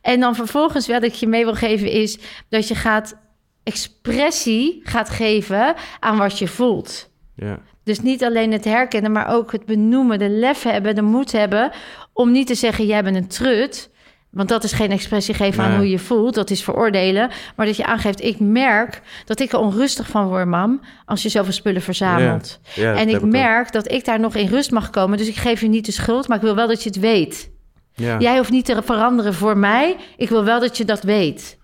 En 0.03 0.21
dan 0.21 0.35
vervolgens 0.35 0.87
wat 0.89 1.03
ik 1.03 1.13
je 1.15 1.27
mee 1.27 1.45
wil 1.45 1.55
geven 1.55 1.91
is 1.91 2.19
dat 2.49 2.69
je 2.69 2.75
gaat 2.75 3.15
expressie 3.63 4.81
gaat 4.83 5.11
geven 5.11 5.75
aan 6.01 6.19
wat 6.19 6.39
je 6.39 6.49
voelt. 6.49 7.11
ja. 7.35 7.59
Dus 7.89 8.01
niet 8.01 8.25
alleen 8.25 8.53
het 8.53 8.65
herkennen, 8.65 9.13
maar 9.13 9.35
ook 9.35 9.53
het 9.53 9.65
benoemen, 9.65 10.19
de 10.19 10.29
lef 10.29 10.63
hebben, 10.63 10.95
de 10.95 11.03
moed 11.03 11.33
hebben 11.33 11.71
om 12.13 12.31
niet 12.31 12.47
te 12.47 12.55
zeggen 12.55 12.87
jij 12.87 13.03
bent 13.03 13.17
een 13.17 13.29
trut. 13.29 13.91
Want 14.31 14.49
dat 14.49 14.65
is 14.65 14.73
geen 14.73 14.91
expressie 14.91 15.35
geven 15.35 15.65
aan 15.65 15.77
hoe 15.77 15.91
je 15.91 15.99
voelt, 15.99 16.35
dat 16.35 16.51
is 16.51 16.63
veroordelen. 16.63 17.31
Maar 17.57 17.67
dat 17.67 17.77
je 17.77 17.85
aangeeft, 17.85 18.23
ik 18.23 18.41
merk 18.41 19.01
dat 19.25 19.41
ik 19.41 19.53
er 19.53 19.59
onrustig 19.59 20.09
van 20.09 20.27
word, 20.27 20.47
mam, 20.47 20.81
als 21.05 21.23
je 21.23 21.29
zoveel 21.29 21.53
spullen 21.53 21.83
verzamelt. 21.83 22.61
Ja, 22.75 22.83
ja, 22.83 22.91
dat 22.91 23.01
en 23.01 23.09
ik 23.09 23.17
ook. 23.17 23.31
merk 23.31 23.73
dat 23.73 23.93
ik 23.93 24.05
daar 24.05 24.21
nog 24.21 24.35
in 24.35 24.49
rust 24.49 24.71
mag 24.71 24.91
komen. 24.91 25.19
Dus 25.19 25.29
ik 25.29 25.37
geef 25.37 25.61
je 25.61 25.69
niet 25.69 25.87
de 25.87 25.93
schuld, 25.93 26.29
maar 26.29 26.37
ik 26.37 26.43
wil 26.43 26.55
wel 26.55 26.69
dat 26.69 26.83
je 26.83 26.89
het 26.89 26.99
weet. 26.99 27.51
Ja. 27.95 28.19
Jij 28.19 28.37
hoeft 28.37 28.51
niet 28.51 28.65
te 28.65 28.83
veranderen 28.83 29.35
voor 29.35 29.57
mij. 29.57 29.97
Ik 30.17 30.29
wil 30.29 30.45
wel 30.45 30.61
dat 30.61 30.77
je 30.77 30.85
dat 30.85 31.03
weet. 31.03 31.59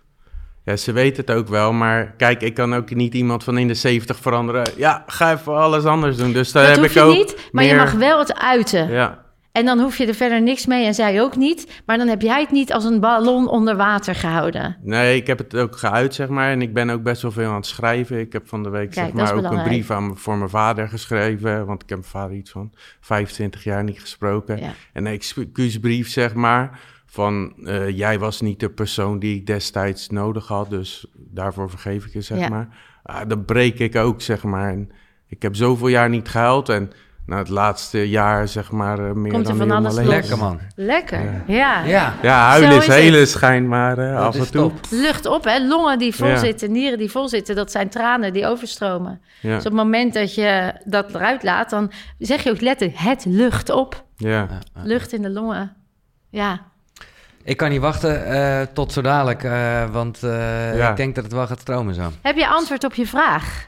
Ja, 0.64 0.76
ze 0.76 0.92
weet 0.92 1.16
het 1.16 1.30
ook 1.30 1.48
wel, 1.48 1.72
maar 1.72 2.14
kijk, 2.16 2.42
ik 2.42 2.54
kan 2.54 2.74
ook 2.74 2.94
niet 2.94 3.14
iemand 3.14 3.44
van 3.44 3.58
in 3.58 3.68
de 3.68 3.74
70 3.74 4.16
veranderen. 4.16 4.70
Ja, 4.76 5.02
ga 5.06 5.32
even 5.32 5.56
alles 5.56 5.84
anders 5.84 6.16
doen. 6.16 6.32
Dus 6.32 6.52
daar 6.52 6.62
dat 6.66 6.72
heb 6.72 6.80
hoef 6.80 6.88
ik 6.88 6.94
je 6.94 7.00
ook 7.00 7.14
niet, 7.16 7.48
maar 7.52 7.64
je 7.64 7.74
mag 7.74 7.92
wel 7.92 8.18
het 8.18 8.38
uiten. 8.38 8.90
Ja, 8.90 9.22
En 9.52 9.64
dan 9.64 9.78
hoef 9.80 9.96
je 9.98 10.06
er 10.06 10.14
verder 10.14 10.42
niks 10.42 10.66
mee 10.66 10.86
en 10.86 10.94
zij 10.94 11.22
ook 11.22 11.36
niet. 11.36 11.82
Maar 11.86 11.98
dan 11.98 12.08
heb 12.08 12.22
jij 12.22 12.40
het 12.40 12.50
niet 12.50 12.72
als 12.72 12.84
een 12.84 13.00
ballon 13.00 13.48
onder 13.48 13.76
water 13.76 14.14
gehouden. 14.14 14.76
nee, 14.82 15.16
ik 15.16 15.26
heb 15.26 15.38
het 15.38 15.56
ook 15.56 15.76
geuit, 15.76 16.14
zeg 16.14 16.28
maar. 16.28 16.50
En 16.50 16.62
ik 16.62 16.74
ben 16.74 16.90
ook 16.90 17.02
best 17.02 17.22
wel 17.22 17.30
veel 17.30 17.48
aan 17.48 17.54
het 17.56 17.66
schrijven. 17.66 18.18
Ik 18.18 18.32
heb 18.32 18.48
van 18.48 18.62
de 18.62 18.68
week, 18.70 18.90
Kijk, 18.90 19.06
zeg 19.06 19.14
maar, 19.14 19.34
ook 19.34 19.52
een 19.52 19.62
brief 19.62 19.90
aan, 19.90 20.16
voor 20.16 20.36
mijn 20.36 20.50
vader 20.50 20.88
geschreven. 20.88 21.66
Want 21.66 21.82
ik 21.82 21.88
heb 21.88 21.98
mijn 21.98 22.10
vader 22.10 22.36
iets 22.36 22.50
van 22.50 22.72
25 23.00 23.64
jaar 23.64 23.84
niet 23.84 24.00
gesproken. 24.00 24.58
Ja. 24.58 24.72
En 24.92 25.06
een 25.06 25.12
excuusbrief, 25.12 26.10
zeg 26.10 26.34
maar. 26.34 26.80
Van, 27.14 27.52
eh, 27.64 27.88
jij 27.96 28.18
was 28.18 28.40
niet 28.40 28.60
de 28.60 28.70
persoon 28.70 29.18
die 29.18 29.36
ik 29.36 29.46
destijds 29.46 30.08
nodig 30.08 30.46
had. 30.48 30.70
Dus 30.70 31.06
daarvoor 31.16 31.70
vergeef 31.70 32.06
ik 32.06 32.12
je, 32.12 32.20
zeg 32.20 32.38
Ja. 32.38 32.48
maar. 32.48 32.68
Ah, 33.02 33.28
dat 33.28 33.46
breek 33.46 33.78
ik 33.78 33.96
ook, 33.96 34.22
zeg 34.22 34.42
maar. 34.42 34.68
En 34.70 34.90
ik 35.28 35.42
heb 35.42 35.56
zoveel 35.56 35.88
jaar 35.88 36.08
niet 36.08 36.28
gehuild. 36.28 36.68
En 36.68 36.90
nou, 37.26 37.40
het 37.40 37.48
laatste 37.48 38.08
jaar, 38.08 38.48
zeg 38.48 38.70
maar, 38.70 38.98
eh, 38.98 39.12
meer 39.12 39.32
Komt 39.32 39.48
er 39.48 39.56
dan 39.58 39.68
van 39.68 39.76
alles. 39.76 39.94
Lekker 40.06 40.38
man. 40.38 40.60
Lekker, 40.76 41.42
ja. 41.46 41.84
Ja, 41.84 42.14
Ja, 42.22 42.48
huilen 42.48 42.76
is, 42.76 42.86
is 42.86 42.94
hele 42.94 43.16
het. 43.18 43.28
schijn, 43.28 43.68
maar 43.68 43.98
eh, 43.98 44.16
af 44.16 44.34
en 44.34 44.40
toe. 44.50 44.50
top. 44.50 44.72
Lucht 44.90 45.26
op, 45.26 45.44
hè? 45.44 45.66
Longen 45.66 45.98
die 45.98 46.14
vol 46.14 46.26
Ja. 46.28 46.36
zitten, 46.36 46.72
nieren 46.72 46.98
die 46.98 47.10
vol 47.10 47.28
zitten. 47.28 47.54
Dat 47.56 47.70
zijn 47.70 47.88
tranen 47.88 48.32
die 48.32 48.46
overstromen. 48.46 49.20
Ja, 49.40 49.48
Dus 49.48 49.58
op 49.58 49.64
het 49.64 49.72
moment 49.74 50.14
dat 50.14 50.34
je 50.34 50.74
dat 50.84 51.14
eruit 51.14 51.42
laat, 51.42 51.70
dan 51.70 51.92
zeg 52.18 52.42
je 52.42 52.50
ook 52.50 52.60
letterlijk 52.60 52.98
het 53.00 53.24
lucht 53.24 53.70
op. 53.70 54.04
ja. 54.16 54.48
Lucht 54.82 55.12
in 55.12 55.22
de 55.22 55.30
longen. 55.30 55.76
Ja, 56.30 56.72
Ik 57.44 57.56
kan 57.56 57.70
niet 57.70 57.80
wachten 57.80 58.26
eh, 58.26 58.66
tot 58.72 58.92
zo 58.92 59.00
dadelijk, 59.00 59.42
eh, 59.44 59.90
want 59.90 60.22
eh, 60.22 60.76
Ja. 60.76 60.90
ik 60.90 60.96
denk 60.96 61.14
dat 61.14 61.24
het 61.24 61.32
wel 61.32 61.46
gaat 61.46 61.60
stromen 61.60 61.94
zo. 61.94 62.10
heb 62.22 62.36
je 62.36 62.48
antwoord 62.48 62.84
op 62.84 62.94
je 62.94 63.06
vraag? 63.06 63.66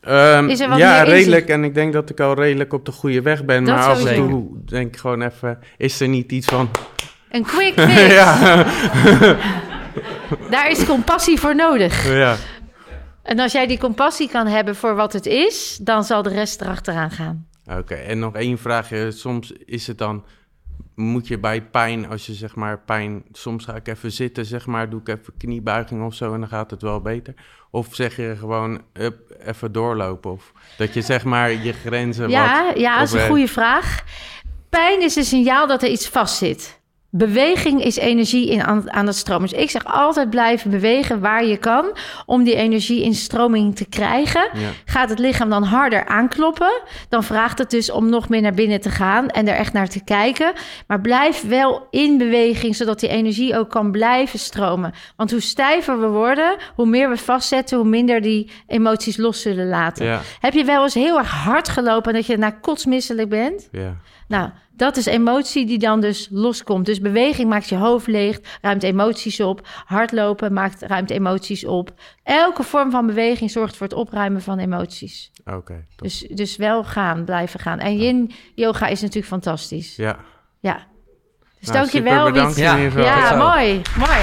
Ehm, 0.00 0.48
Is 0.48 0.60
er 0.60 0.68
wat 0.68 0.78
ja, 0.78 1.02
redelijk. 1.02 1.48
En 1.48 1.64
ik 1.64 1.74
denk 1.74 1.92
dat 1.92 2.10
ik 2.10 2.20
al 2.20 2.34
redelijk 2.34 2.72
op 2.72 2.84
de 2.84 2.92
goede 2.92 3.22
weg 3.22 3.44
ben. 3.44 3.64
Dat 3.64 3.74
maar 3.76 3.84
af 3.86 4.04
en 4.04 4.14
toe 4.14 4.48
denk 4.64 4.86
ik 4.94 5.00
gewoon 5.00 5.22
even... 5.22 5.58
Is 5.76 6.00
er 6.00 6.08
niet 6.08 6.32
iets 6.32 6.46
van... 6.46 6.70
Een 7.30 7.44
quick 7.44 7.72
fix. 7.88 8.12
ja, 8.14 8.64
Daar 10.50 10.70
is 10.70 10.84
compassie 10.86 11.40
voor 11.40 11.54
nodig. 11.56 12.12
ja. 12.12 12.36
En 13.22 13.38
als 13.38 13.52
jij 13.52 13.66
die 13.66 13.78
compassie 13.78 14.28
kan 14.28 14.46
hebben 14.46 14.76
voor 14.76 14.94
wat 14.94 15.12
het 15.12 15.26
is, 15.26 15.78
dan 15.82 16.04
zal 16.04 16.22
de 16.22 16.28
rest 16.30 16.60
erachteraan 16.60 17.10
gaan. 17.10 17.46
Oké, 17.78 17.94
en 17.94 18.18
nog 18.18 18.34
één 18.34 18.58
vraagje. 18.58 19.10
Soms 19.10 19.52
is 19.64 19.86
het 19.86 19.98
dan... 19.98 20.24
Moet 20.94 21.28
je 21.28 21.38
bij 21.38 21.62
pijn, 21.62 22.08
als 22.08 22.26
je 22.26 22.32
zeg 22.32 22.54
maar 22.54 22.78
pijn... 22.78 23.24
Soms 23.32 23.64
ga 23.64 23.74
ik 23.74 23.88
even 23.88 24.12
zitten, 24.12 24.46
zeg 24.46 24.66
maar. 24.66 24.90
Doe 24.90 25.00
ik 25.00 25.08
even 25.08 25.32
kniebuiging 25.36 26.04
of 26.04 26.14
zo 26.14 26.34
en 26.34 26.40
dan 26.40 26.48
gaat 26.48 26.70
het 26.70 26.82
wel 26.82 27.00
beter. 27.00 27.34
Of 27.70 27.94
zeg 27.94 28.16
je 28.16 28.34
gewoon 28.38 28.82
up, 28.92 29.36
even 29.46 29.72
doorlopen. 29.72 30.30
Of 30.30 30.52
dat 30.76 30.94
je 30.94 31.02
zeg 31.02 31.24
maar 31.24 31.52
je 31.52 31.72
grenzen 31.72 32.28
Ja, 32.28 32.66
wat... 32.66 32.78
ja, 32.78 32.98
dat 32.98 33.06
is 33.06 33.12
een 33.12 33.28
goede 33.28 33.48
vraag. 33.48 34.04
Pijn 34.68 35.02
is 35.02 35.16
een 35.16 35.24
signaal 35.24 35.66
dat 35.66 35.82
er 35.82 35.88
iets 35.88 36.08
vastzit. 36.08 36.80
Beweging 37.14 37.84
is 37.84 37.96
energie 37.96 38.48
in, 38.50 38.62
aan, 38.62 38.90
aan 38.92 39.06
het 39.06 39.16
stromen. 39.16 39.48
Dus 39.48 39.58
ik 39.58 39.70
zeg 39.70 39.84
altijd 39.84 40.30
blijven 40.30 40.70
bewegen 40.70 41.20
waar 41.20 41.44
je 41.44 41.56
kan 41.56 41.84
om 42.26 42.44
die 42.44 42.54
energie 42.54 43.02
in 43.02 43.14
stroming 43.14 43.76
te 43.76 43.84
krijgen. 43.88 44.48
Ja. 44.52 44.68
Gaat 44.84 45.08
het 45.08 45.18
lichaam 45.18 45.50
dan 45.50 45.62
harder 45.62 46.06
aankloppen, 46.06 46.80
dan 47.08 47.24
vraagt 47.24 47.58
het 47.58 47.70
dus 47.70 47.90
om 47.90 48.08
nog 48.08 48.28
meer 48.28 48.40
naar 48.40 48.54
binnen 48.54 48.80
te 48.80 48.90
gaan 48.90 49.28
en 49.28 49.48
er 49.48 49.54
echt 49.54 49.72
naar 49.72 49.88
te 49.88 50.04
kijken. 50.04 50.52
Maar 50.86 51.00
blijf 51.00 51.48
wel 51.48 51.86
in 51.90 52.18
beweging, 52.18 52.76
zodat 52.76 53.00
die 53.00 53.08
energie 53.08 53.58
ook 53.58 53.70
kan 53.70 53.90
blijven 53.90 54.38
stromen. 54.38 54.92
Want 55.16 55.30
hoe 55.30 55.40
stijver 55.40 56.00
we 56.00 56.06
worden, 56.06 56.56
hoe 56.74 56.86
meer 56.86 57.08
we 57.08 57.16
vastzetten, 57.16 57.78
hoe 57.78 57.86
minder 57.88 58.20
die 58.20 58.50
emoties 58.66 59.16
los 59.16 59.40
zullen 59.42 59.68
laten. 59.68 60.06
Ja, 60.06 60.20
Heb 60.40 60.52
je 60.52 60.64
wel 60.64 60.82
eens 60.82 60.94
heel 60.94 61.18
erg 61.18 61.30
hard 61.30 61.68
gelopen 61.68 62.10
en 62.10 62.16
dat 62.16 62.26
je 62.26 62.36
daarna 62.36 62.56
kotsmisselijk 62.60 63.28
bent? 63.28 63.68
ja. 63.72 63.96
Nou, 64.32 64.50
dat 64.72 64.96
is 64.96 65.06
emotie 65.06 65.66
die 65.66 65.78
dan 65.78 66.00
dus 66.00 66.28
loskomt. 66.30 66.86
Dus 66.86 67.00
beweging 67.00 67.48
maakt 67.48 67.68
je 67.68 67.76
hoofd 67.76 68.06
leeg, 68.06 68.38
ruimt 68.60 68.82
emoties 68.82 69.40
op. 69.40 69.68
Hardlopen 69.84 70.52
maakt, 70.52 70.82
ruimt 70.82 71.10
emoties 71.10 71.64
op. 71.64 71.90
Elke 72.22 72.62
vorm 72.62 72.90
van 72.90 73.06
beweging 73.06 73.50
zorgt 73.50 73.76
voor 73.76 73.86
het 73.86 73.96
opruimen 73.96 74.42
van 74.42 74.58
emoties. 74.58 75.30
Oké, 75.44 75.84
top. 75.96 76.08
Dus, 76.08 76.20
dus 76.20 76.56
wel 76.56 76.84
gaan, 76.84 77.24
blijven 77.24 77.60
gaan. 77.60 77.78
En 77.78 77.96
yin 77.96 78.32
yoga 78.54 78.86
is 78.86 79.00
natuurlijk 79.00 79.26
fantastisch. 79.26 79.96
Ja. 79.96 80.16
Ja. 80.60 80.86
Dus 81.58 81.68
Nou, 81.68 81.78
dank 81.78 81.90
je 81.90 81.98
super 81.98 82.14
wel, 82.14 82.24
bedankt. 82.24 82.56
Ja. 82.56 82.70
in 82.70 82.82
ieder 82.82 82.92
geval. 82.92 83.06
Ja, 83.06 83.34
mooi. 83.36 83.82
Mooi. 83.96 84.20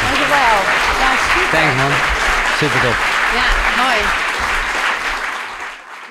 Dankjewel. 0.00 0.58
Ja, 1.02 1.10
super. 1.16 1.58
Thanks 1.58 1.76
man. 1.76 1.90
Super 2.58 2.80
top. 2.80 2.96
Ja, 3.34 3.82
mooi. 3.82 3.98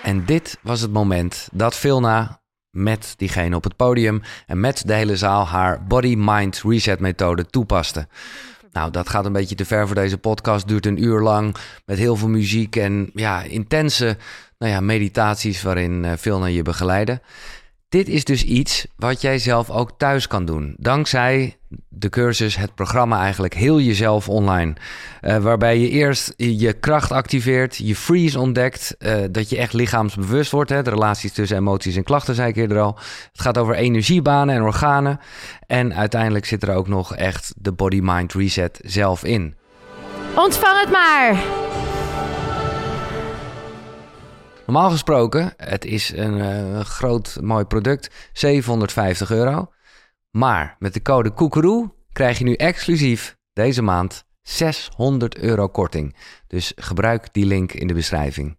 En 0.04 0.26
dit 0.26 0.58
was 0.62 0.82
het 0.82 0.92
moment 0.92 1.50
dat 1.52 1.76
Vilna 1.76 2.42
met 2.74 3.14
diegene 3.18 3.56
op 3.56 3.64
het 3.64 3.76
podium 3.76 4.22
en 4.48 4.60
met 4.60 4.84
de 4.86 4.94
hele 4.94 5.18
zaal 5.18 5.48
haar 5.48 5.84
body-mind 5.84 6.62
reset 6.66 7.00
methode 7.00 7.46
toepaste. 7.46 8.08
Nou, 8.72 8.92
dat 8.92 9.10
gaat 9.10 9.26
een 9.26 9.32
beetje 9.32 9.56
te 9.56 9.66
ver 9.66 9.86
voor 9.86 9.96
deze 9.96 10.18
podcast. 10.18 10.68
Duurt 10.68 10.86
een 10.86 11.04
uur 11.04 11.22
lang 11.22 11.56
met 11.86 11.98
heel 11.98 12.16
veel 12.16 12.28
muziek 12.28 12.76
en 12.76 13.10
ja, 13.14 13.42
intense 13.42 14.18
nou 14.58 14.72
ja, 14.72 14.80
meditaties 14.80 15.62
waarin 15.62 16.06
eh, 16.06 16.12
Vilna 16.18 16.46
je 16.46 16.62
begeleiden. 16.62 17.22
Dit 17.90 18.08
is 18.08 18.24
dus 18.24 18.44
iets 18.44 18.88
wat 18.96 19.22
jij 19.22 19.40
zelf 19.40 19.70
ook 19.70 19.92
thuis 19.98 20.28
kan 20.28 20.46
doen. 20.46 20.76
Dankzij 20.78 21.58
de 21.90 22.10
cursus, 22.10 22.56
het 22.56 22.76
programma 22.76 23.22
eigenlijk, 23.22 23.54
heel 23.54 23.80
jezelf 23.80 24.30
online. 24.30 24.74
Eh, 25.22 25.38
waarbij 25.38 25.80
je 25.80 25.90
eerst 25.90 26.34
je 26.38 26.74
kracht 26.74 27.12
activeert, 27.12 27.78
je 27.78 27.96
freeze 27.96 28.40
ontdekt. 28.40 28.96
eh, 29.00 29.16
dat 29.32 29.50
je 29.50 29.58
echt 29.58 29.74
lichaamsbewust 29.74 30.52
wordt. 30.52 30.70
Hè? 30.70 30.84
De 30.84 30.90
relaties 30.90 31.34
tussen 31.34 31.58
emoties 31.58 31.96
en 31.96 32.04
klachten, 32.04 32.36
zei 32.36 32.50
ik 32.50 32.56
eerder 32.56 32.80
al. 32.80 32.98
Het 33.32 33.42
gaat 33.42 33.58
over 33.58 33.76
energiebanen 33.76 34.56
en 34.56 34.62
organen. 34.62 35.20
En 35.68 35.96
uiteindelijk 35.96 36.46
zit 36.46 36.64
er 36.64 36.76
ook 36.76 36.88
nog 36.88 37.16
echt 37.16 37.54
de 37.58 37.72
body-mind 37.72 38.34
reset 38.34 38.80
zelf 38.84 39.24
in. 39.24 39.56
Ontvang 40.36 40.80
het 40.80 40.92
maar. 40.92 41.44
Normaal 44.66 44.90
gesproken, 44.90 45.54
het 45.58 45.86
is 45.86 46.14
een 46.16 46.42
eh, 46.42 46.80
groot 46.80 47.38
mooi 47.42 47.66
product, 47.66 48.10
750 48.34 49.32
euro. 49.32 49.70
Maar 50.38 50.76
met 50.80 50.94
de 50.94 51.02
code 51.02 51.32
Koekeroe 51.32 51.92
krijg 52.12 52.38
je 52.38 52.44
nu 52.44 52.54
exclusief 52.54 53.38
deze 53.54 53.82
maand 53.82 54.26
600 54.42 55.38
euro 55.38 55.68
korting. 55.68 56.16
Dus 56.48 56.72
gebruik 56.76 57.34
die 57.34 57.46
link 57.46 57.72
in 57.72 57.88
de 57.88 57.94
beschrijving. 57.94 58.58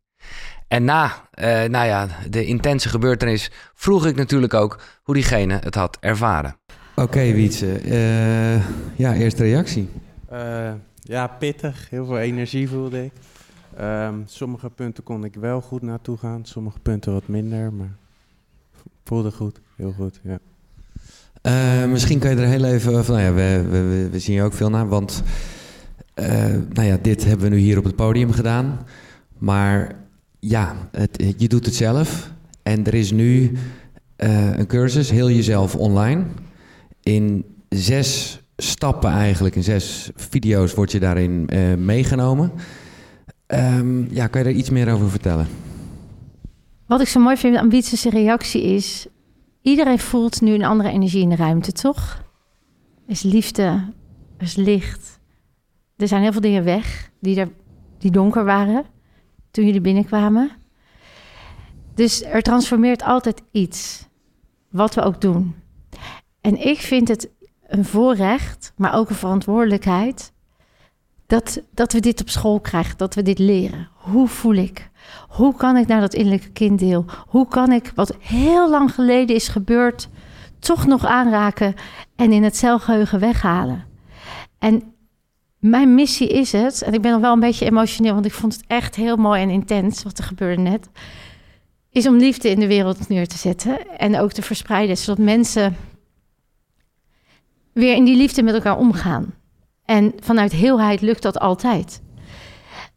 En 0.69 0.85
na 0.85 1.29
eh, 1.31 1.47
nou 1.47 1.87
ja, 1.87 2.09
de 2.31 2.45
intense 2.45 2.89
gebeurtenis 2.89 3.51
vroeg 3.75 4.07
ik 4.07 4.17
natuurlijk 4.17 4.55
ook 4.55 4.81
hoe 5.03 5.15
diegene 5.15 5.59
het 5.59 5.75
had 5.75 5.97
ervaren. 6.01 6.57
Oké, 6.95 7.33
Wietse. 7.33 7.79
Eh, 7.79 8.69
ja, 8.97 9.15
eerste 9.15 9.43
reactie. 9.43 9.89
Eh, 10.29 10.73
ja, 11.01 11.27
pittig. 11.27 11.91
Heel 11.91 12.07
veel 12.07 12.19
energie 12.19 12.69
voelde 12.69 13.05
ik. 13.05 13.13
Ehm, 13.77 14.15
sommige 14.25 14.71
punten 14.71 15.03
kon 15.03 15.25
ik 15.25 15.35
wel 15.35 15.61
goed 15.61 15.83
naartoe 15.83 16.17
gaan, 16.17 16.45
sommige 16.45 16.79
punten 16.79 17.13
wat 17.13 17.29
minder, 17.29 17.73
maar 17.73 17.97
voelde 19.05 19.31
goed, 19.31 19.61
heel 19.77 19.93
goed, 19.93 20.21
ja. 20.23 20.39
Eh, 21.45 21.85
misschien 21.85 22.19
kan 22.19 22.31
je 22.31 22.37
er 22.37 22.49
heel 22.49 22.65
even 22.65 23.05
van, 23.05 23.15
nou 23.15 23.27
ja, 23.27 23.33
we, 23.33 23.65
we, 23.71 24.09
we- 24.11 24.19
zien 24.19 24.35
je 24.35 24.43
ook 24.43 24.53
veel 24.53 24.71
naar, 24.71 24.89
want 24.89 25.23
eh, 26.15 26.29
nou 26.73 26.87
ja, 26.89 26.99
dit 27.03 27.25
hebben 27.25 27.49
we 27.51 27.55
nu 27.55 27.61
hier 27.61 27.79
op 27.79 27.85
het 27.85 27.97
podium 27.97 28.33
gedaan. 28.33 28.79
Maar 29.39 29.93
ja, 30.41 30.75
het, 30.91 31.35
je 31.37 31.49
doet 31.49 31.65
het 31.67 31.75
zelf 31.75 32.31
En 32.63 32.87
er 32.87 32.95
is 32.95 33.11
nu 33.13 33.53
eh, 34.17 34.59
een 34.59 34.67
cursus, 34.67 35.11
heel 35.11 35.31
jezelf 35.31 35.75
online. 35.75 36.25
In 37.03 37.45
zes 37.69 38.41
stappen 38.57 39.11
eigenlijk, 39.11 39.57
in 39.57 39.63
zes 39.63 40.11
video's 40.15 40.75
word 40.75 40.93
je 40.93 41.01
daarin 41.01 41.49
meegenomen. 41.79 42.53
Ehm, 43.47 44.15
ja, 44.15 44.27
kan 44.27 44.41
je 44.41 44.47
daar 44.47 44.57
iets 44.57 44.71
meer 44.71 44.93
over 44.93 45.11
vertellen? 45.11 45.47
Wat 46.87 47.01
ik 47.01 47.09
zo 47.09 47.21
mooi 47.21 47.37
vind 47.37 47.57
aan 47.57 47.71
Wietse 47.71 48.11
reactie 48.11 48.63
is... 48.63 49.07
iedereen 49.65 49.99
voelt 49.99 50.41
nu 50.41 50.53
een 50.53 50.65
andere 50.65 50.89
energie 50.89 51.23
in 51.23 51.29
de 51.29 51.37
ruimte, 51.37 51.73
toch? 51.73 52.23
Er 53.07 53.13
is 53.13 53.23
liefde, 53.23 53.63
er 54.37 54.45
is 54.45 54.55
licht. 54.55 55.19
Er 55.97 56.09
zijn 56.09 56.23
heel 56.23 56.33
veel 56.33 56.41
dingen 56.41 56.65
weg 56.65 57.11
die, 57.21 57.41
er, 57.41 57.49
die 57.99 58.11
donker 58.11 58.45
waren 58.45 58.85
toen 59.51 59.65
jullie 59.65 59.81
binnenkwamen. 59.81 60.51
Dus 61.95 62.23
er 62.23 62.43
transformeert 62.43 63.03
altijd 63.03 63.43
iets, 63.51 64.09
wat 64.71 64.95
we 64.95 65.03
ook 65.03 65.21
doen. 65.21 65.55
En 66.41 66.67
ik 66.67 66.79
vind 66.79 67.09
het 67.09 67.31
een 67.67 67.85
voorrecht, 67.85 68.73
maar 68.77 68.95
ook 68.95 69.09
een 69.09 69.17
verantwoordelijkheid... 69.17 70.33
Dat, 71.27 71.63
dat 71.71 71.93
we 71.93 72.01
dit 72.01 72.21
op 72.21 72.29
school 72.29 72.61
krijgen, 72.61 72.97
dat 72.97 73.15
we 73.15 73.23
dit 73.23 73.39
leren. 73.39 73.89
Hoe 73.95 74.29
voel 74.29 74.55
ik? 74.55 74.91
Hoe 75.29 75.55
kan 75.55 75.77
ik 75.77 75.87
naar 75.87 76.01
dat 76.01 76.15
innerlijke 76.15 76.51
kinddeel? 76.51 77.05
Hoe 77.27 77.49
kan 77.49 77.73
ik 77.73 77.93
wat 77.95 78.17
heel 78.21 78.71
lang 78.71 78.95
geleden 78.95 79.37
is 79.37 79.49
gebeurd, 79.49 80.09
toch 80.59 80.87
nog 80.87 81.05
aanraken 81.05 81.75
en 82.17 82.33
in 82.33 82.43
het 82.43 82.57
celgeheugen 82.57 83.21
weghalen? 83.21 83.85
En 84.59 84.95
mijn 85.59 85.95
missie 85.95 86.29
is 86.29 86.53
het, 86.53 86.83
en 86.83 86.93
ik 86.93 87.03
ben 87.03 87.13
nog 87.13 87.21
wel 87.21 87.33
een 87.33 87.41
beetje 87.41 87.67
emotioneel, 87.67 88.15
want 88.15 88.27
ik 88.27 88.33
vond 88.33 88.55
het 88.55 88.65
echt 88.67 88.95
heel 88.95 89.17
mooi 89.17 89.43
en 89.43 89.51
intens 89.51 90.03
wat 90.03 90.19
er 90.19 90.25
gebeurde 90.25 90.63
net, 90.63 90.89
is 91.91 92.07
om 92.07 92.17
liefde 92.17 92.51
in 92.51 92.61
de 92.61 92.67
wereld 92.67 93.09
neer 93.09 93.27
te 93.27 93.39
zetten 93.39 93.99
en 93.99 94.19
ook 94.19 94.33
te 94.33 94.43
verspreiden, 94.43 94.97
zodat 94.97 95.25
mensen 95.25 95.77
weer 97.73 97.95
in 97.95 98.05
die 98.05 98.17
liefde 98.17 98.43
met 98.43 98.55
elkaar 98.55 98.79
omgaan. 98.79 99.35
En 99.85 100.13
vanuit 100.21 100.53
heelheid 100.53 101.01
lukt 101.01 101.23
dat 101.23 101.39
altijd. 101.39 102.03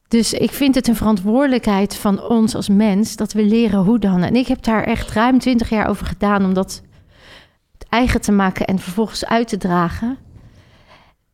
Dus 0.08 0.34
ik 0.34 0.52
vind 0.52 0.76
het 0.76 0.88
een 0.88 0.96
verantwoordelijkheid 0.96 1.96
van 1.96 2.22
ons 2.22 2.56
als 2.56 2.70
mens 2.70 3.16
dat 3.16 3.34
we 3.34 3.44
leren 3.44 3.80
hoe 3.80 4.00
dan. 4.00 4.24
En 4.24 4.36
ik 4.36 4.48
heb 4.48 4.64
daar 4.64 4.84
echt 4.84 5.12
ruim 5.12 5.40
twintig 5.40 5.70
jaar 5.70 5.88
over 5.88 6.06
gedaan 6.06 6.46
om 6.46 6.54
dat 6.54 6.82
eigen 7.90 8.22
te 8.22 8.32
maken 8.32 8.66
en 8.66 8.80
vervolgens 8.80 9.26
uit 9.26 9.48
te 9.48 9.58
dragen. 9.58 10.18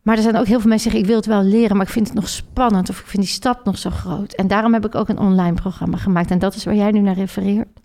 Maar 0.01 0.15
er 0.15 0.21
zijn 0.21 0.37
ook 0.37 0.45
heel 0.45 0.59
veel 0.59 0.69
mensen 0.69 0.91
die 0.91 0.99
zeggen: 0.99 0.99
Ik 0.99 1.05
wil 1.05 1.15
het 1.15 1.25
wel 1.25 1.59
leren, 1.59 1.77
maar 1.77 1.85
ik 1.85 1.91
vind 1.91 2.07
het 2.07 2.15
nog 2.15 2.29
spannend 2.29 2.89
of 2.89 2.99
ik 2.99 3.05
vind 3.05 3.23
die 3.23 3.31
stap 3.31 3.65
nog 3.65 3.77
zo 3.77 3.89
groot. 3.89 4.33
En 4.33 4.47
daarom 4.47 4.73
heb 4.73 4.85
ik 4.85 4.95
ook 4.95 5.09
een 5.09 5.19
online 5.19 5.53
programma 5.53 5.97
gemaakt. 5.97 6.31
En 6.31 6.39
dat 6.39 6.55
is 6.55 6.63
waar 6.63 6.75
jij 6.75 6.91
nu 6.91 6.99
naar 6.99 7.15
refereert. 7.15 7.79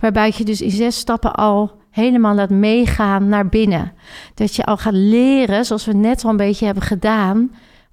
Waarbij 0.00 0.32
je 0.36 0.44
dus 0.44 0.60
in 0.60 0.70
zes 0.70 0.96
stappen 0.96 1.32
al 1.32 1.80
helemaal 1.90 2.34
laat 2.34 2.50
meegaan 2.50 3.28
naar 3.28 3.48
binnen. 3.48 3.92
Dat 4.34 4.56
je 4.56 4.64
al 4.64 4.76
gaat 4.76 4.92
leren, 4.92 5.64
zoals 5.64 5.84
we 5.84 5.92
net 5.92 6.24
al 6.24 6.30
een 6.30 6.36
beetje 6.36 6.64
hebben 6.64 6.82
gedaan. 6.82 7.50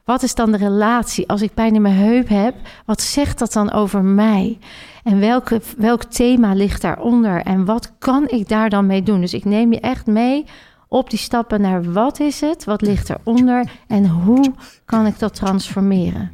Wat 0.10 0.24
is 0.24 0.36
dan 0.36 0.52
de 0.52 0.58
relatie? 0.58 1.28
Als 1.28 1.41
ik 1.41 1.54
pijn 1.54 1.76
in 1.76 1.82
mijn 1.82 1.95
heup 1.95 2.28
heb, 2.28 2.56
wat 2.86 3.02
zegt 3.02 3.39
dat 3.39 3.54
dan 3.54 3.72
over 3.72 4.04
mij? 4.04 4.58
En 5.04 5.19
welke, 5.19 5.62
welk 5.78 6.04
thema 6.04 6.54
ligt 6.54 6.82
daaronder? 6.82 7.41
En 7.41 7.65
wat 7.65 7.91
kan 8.00 8.28
ik 8.28 8.48
daar 8.48 8.69
dan 8.69 8.86
mee 8.86 9.04
doen? 9.04 9.22
Dus 9.22 9.34
ik 9.34 9.45
neem 9.45 9.72
je 9.74 9.80
echt 9.80 10.06
mee 10.06 10.45
op 10.88 11.10
die 11.10 11.19
stappen 11.19 11.62
naar 11.62 11.91
wat 11.91 12.19
is 12.19 12.41
het, 12.41 12.63
wat 12.63 12.82
ligt 12.82 13.10
eronder 13.10 13.69
en 13.88 14.08
hoe 14.08 14.54
kan 14.86 15.06
ik 15.06 15.19
dat 15.19 15.36
transformeren. 15.36 16.32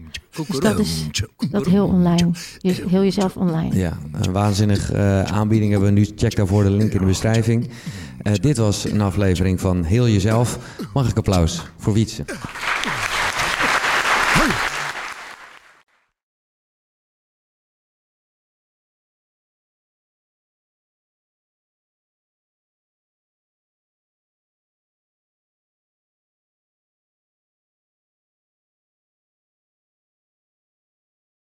Dus 0.48 0.60
dat 0.60 0.80
is 0.80 1.08
dat 1.52 1.66
heel 1.66 1.86
online, 1.86 2.32
heel 2.62 3.04
jezelf 3.04 3.38
online. 3.38 3.76
Ja, 3.76 3.98
een 4.12 4.32
waanzinnig 4.32 4.94
uh, 4.94 5.22
aanbieding 5.22 5.72
hebben 5.72 5.94
we 5.94 6.00
nu. 6.00 6.08
Check 6.16 6.36
daarvoor 6.36 6.64
de 6.64 6.70
link 6.70 6.92
in 6.92 7.00
de 7.00 7.06
beschrijving. 7.06 7.70
Uh, 8.24 8.34
dit 8.34 8.58
was 8.58 8.90
een 8.90 9.02
aflevering 9.02 9.60
van 9.60 9.84
Heel 9.84 10.08
Jezelf. 10.08 10.60
Mag 10.94 11.10
ik 11.10 11.18
applaus 11.18 11.62
voor 11.78 11.94
Wietse? 11.94 12.26